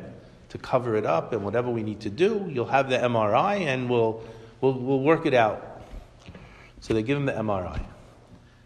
[0.49, 3.89] to cover it up, and whatever we need to do, you'll have the MRI, and
[3.89, 4.21] we'll,
[4.59, 5.83] we'll, we'll work it out.
[6.81, 7.81] So they give him the MRI.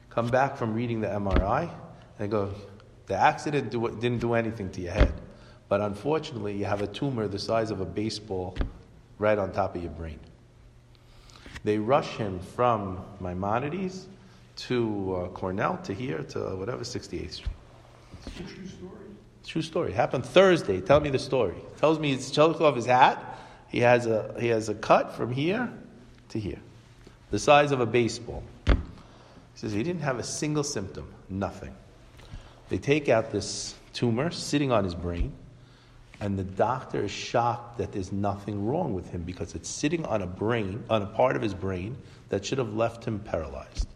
[0.10, 1.70] Come back from reading the MRI, and
[2.18, 2.52] they go,
[3.06, 5.14] the accident do, didn't do anything to your head,
[5.70, 8.58] but unfortunately, you have a tumor the size of a baseball
[9.20, 10.20] right on top of your brain.
[11.64, 14.08] They rush him from Maimonides
[14.68, 17.48] to uh, Cornell to here to whatever 68th Street.
[18.48, 18.92] True story.
[19.46, 19.92] True story.
[19.94, 20.82] Happened Thursday.
[20.82, 21.56] Tell me the story.
[21.78, 23.40] Tells me it's took off his hat.
[23.68, 25.72] He has a he has a cut from here
[26.30, 26.60] to here,
[27.30, 28.44] the size of a baseball.
[28.66, 28.74] He
[29.56, 31.14] says he didn't have a single symptom.
[31.30, 31.74] Nothing.
[32.70, 35.34] They take out this tumor sitting on his brain,
[36.20, 40.22] and the doctor is shocked that there's nothing wrong with him because it's sitting on
[40.22, 41.98] a brain, on a part of his brain
[42.30, 43.88] that should have left him paralyzed.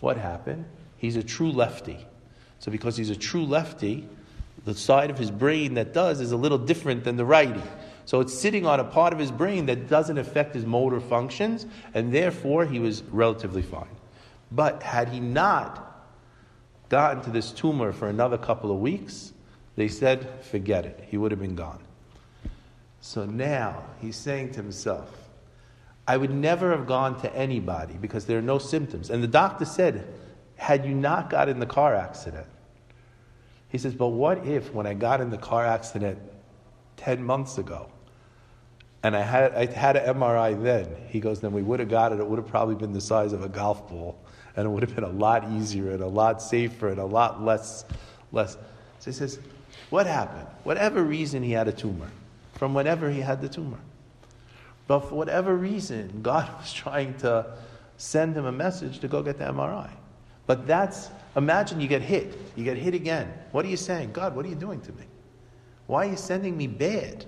[0.00, 0.64] What happened?
[0.96, 2.06] He's a true lefty.
[2.64, 4.08] So because he's a true lefty,
[4.64, 7.60] the side of his brain that does is a little different than the righty.
[8.06, 11.66] So it's sitting on a part of his brain that doesn't affect his motor functions,
[11.92, 13.94] and therefore he was relatively fine.
[14.50, 16.08] But had he not
[16.88, 19.34] gotten to this tumor for another couple of weeks,
[19.76, 21.04] they said, forget it.
[21.10, 21.80] He would have been gone.
[23.02, 25.10] So now he's saying to himself,
[26.08, 29.10] I would never have gone to anybody because there are no symptoms.
[29.10, 30.06] And the doctor said,
[30.56, 32.46] had you not got in the car accident,
[33.74, 36.20] he says, but what if when I got in the car accident
[36.98, 37.88] 10 months ago
[39.02, 42.12] and I had, I had an MRI then, he goes, then we would have got
[42.12, 42.20] it.
[42.20, 44.16] It would have probably been the size of a golf ball
[44.54, 47.42] and it would have been a lot easier and a lot safer and a lot
[47.42, 47.84] less,
[48.30, 48.52] less.
[49.00, 49.40] So he says,
[49.90, 50.46] what happened?
[50.62, 52.12] Whatever reason he had a tumor,
[52.52, 53.80] from whenever he had the tumor.
[54.86, 57.56] But for whatever reason, God was trying to
[57.96, 59.90] send him a message to go get the MRI.
[60.46, 62.38] But that's, imagine you get hit.
[62.56, 63.32] You get hit again.
[63.52, 64.12] What are you saying?
[64.12, 65.04] God, what are you doing to me?
[65.86, 67.26] Why are you sending me bad?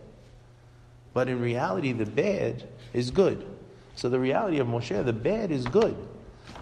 [1.14, 3.46] But in reality, the bad is good.
[3.94, 5.96] So the reality of Moshe, the bad is good.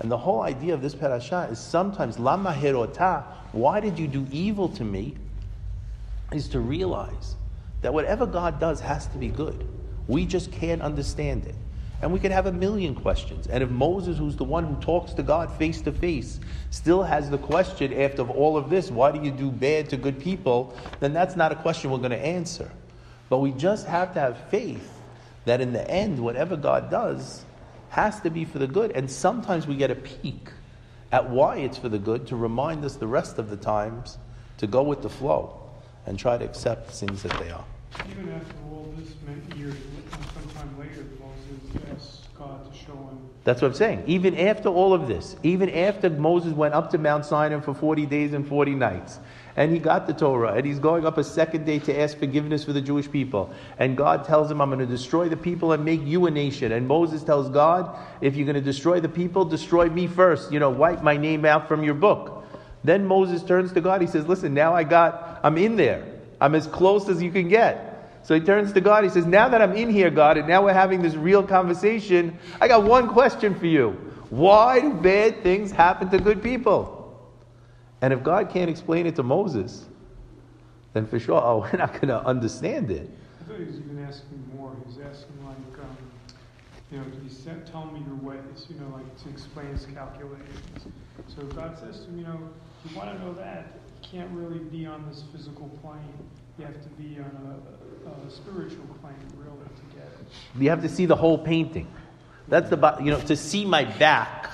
[0.01, 4.27] And the whole idea of this parasha is sometimes, lama herota, why did you do
[4.31, 5.17] evil to me?
[6.33, 7.37] Is to realize
[7.83, 9.69] that whatever God does has to be good.
[10.09, 11.55] We just can't understand it.
[12.05, 13.47] And we could have a million questions.
[13.47, 16.39] And if Moses, who's the one who talks to God face to face,
[16.69, 20.21] still has the question after all of this, why do you do bad to good
[20.21, 20.77] people?
[21.01, 22.71] Then that's not a question we're going to answer.
[23.31, 25.01] But we just have to have faith
[25.47, 27.43] that in the end, whatever God does
[27.89, 28.91] has to be for the good.
[28.91, 30.51] And sometimes we get a peek
[31.11, 34.19] at why it's for the good to remind us the rest of the times
[34.59, 35.59] to go with the flow
[36.05, 37.65] and try to accept things that they are.
[38.11, 39.75] Even after all this many years,
[40.35, 43.19] sometime later, Moses asked God to show him.
[43.45, 44.05] That's what I'm saying.
[44.07, 48.07] Even after all of this, even after Moses went up to Mount Sinai for 40
[48.07, 49.21] days and 40 nights,
[49.57, 52.65] and he got the Torah, and he's going up a second day to ask forgiveness
[52.65, 55.85] for the Jewish people, and God tells him, I'm going to destroy the people and
[55.85, 56.73] make you a nation.
[56.73, 60.51] And Moses tells God, if you're going to destroy the people, destroy me first.
[60.51, 62.45] You know, wipe my name out from your book.
[62.83, 64.01] Then Moses turns to God.
[64.01, 66.14] He says, Listen, now I got, I'm in there.
[66.45, 68.21] I'm as close as you can get.
[68.23, 69.03] So he turns to God.
[69.03, 72.39] He says, Now that I'm in here, God, and now we're having this real conversation,
[72.61, 73.93] I got one question for you.
[74.29, 77.19] Why do bad things happen to good people?
[78.03, 79.87] And if God can't explain it to Moses,
[80.93, 83.09] then for sure, oh, we're not going to understand it.
[83.41, 84.77] I thought he was even asking more.
[84.85, 85.97] He was asking, like, um,
[86.93, 90.89] you know, he said, tell me your ways, you know, like to explain his calculations.
[91.27, 92.39] So God says to him, you know,
[92.85, 93.79] you want to know that,
[94.11, 96.01] can't really be on this physical plane.
[96.59, 97.61] You have to be on
[98.07, 100.27] a, a spiritual plane, really, to get it.
[100.61, 101.89] You have to see the whole painting.
[102.49, 104.51] That's the, you know, to see my back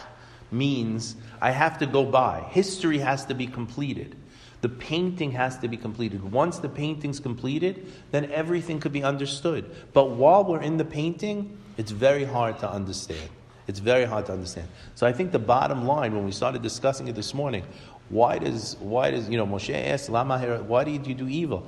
[0.51, 2.41] means I have to go by.
[2.51, 4.17] History has to be completed.
[4.61, 6.31] The painting has to be completed.
[6.31, 9.75] Once the painting's completed, then everything could be understood.
[9.93, 13.31] But while we're in the painting, it's very hard to understand.
[13.67, 14.69] It's very hard to understand.
[14.97, 17.65] So I think the bottom line, when we started discussing it this morning,
[18.11, 21.67] why does why does you know Moshe asked Lama why did you do evil?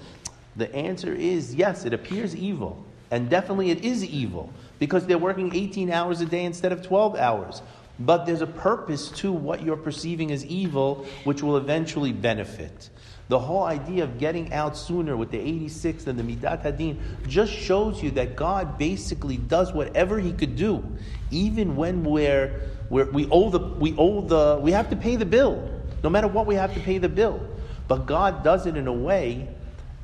[0.57, 5.55] The answer is yes, it appears evil, and definitely it is evil because they're working
[5.55, 7.63] 18 hours a day instead of 12 hours.
[8.01, 12.91] But there's a purpose to what you're perceiving as evil, which will eventually benefit.
[13.29, 17.53] The whole idea of getting out sooner with the 86th and the Midat Hadin just
[17.53, 20.85] shows you that God basically does whatever He could do,
[21.31, 25.25] even when we're, we're, we owe the we owe the we have to pay the
[25.25, 25.72] bill.
[26.03, 27.41] No matter what, we have to pay the bill.
[27.89, 29.49] But God does it in a way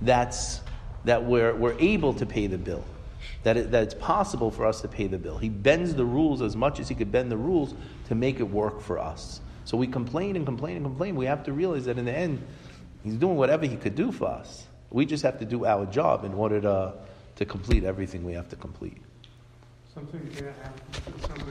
[0.03, 0.61] that's
[1.05, 2.85] that we're, we're able to pay the bill
[3.45, 5.39] that, it, that it's possible for us to pay the bill.
[5.39, 7.75] He bends the rules as much as he could bend the rules
[8.09, 9.41] to make it work for us.
[9.65, 11.15] So we complain and complain and complain.
[11.15, 12.43] We have to realize that in the end,
[13.05, 14.67] He's doing whatever he could do for us.
[14.91, 16.95] We just have to do our job in order to,
[17.37, 18.99] to complete everything we have to complete.
[19.95, 20.31] Something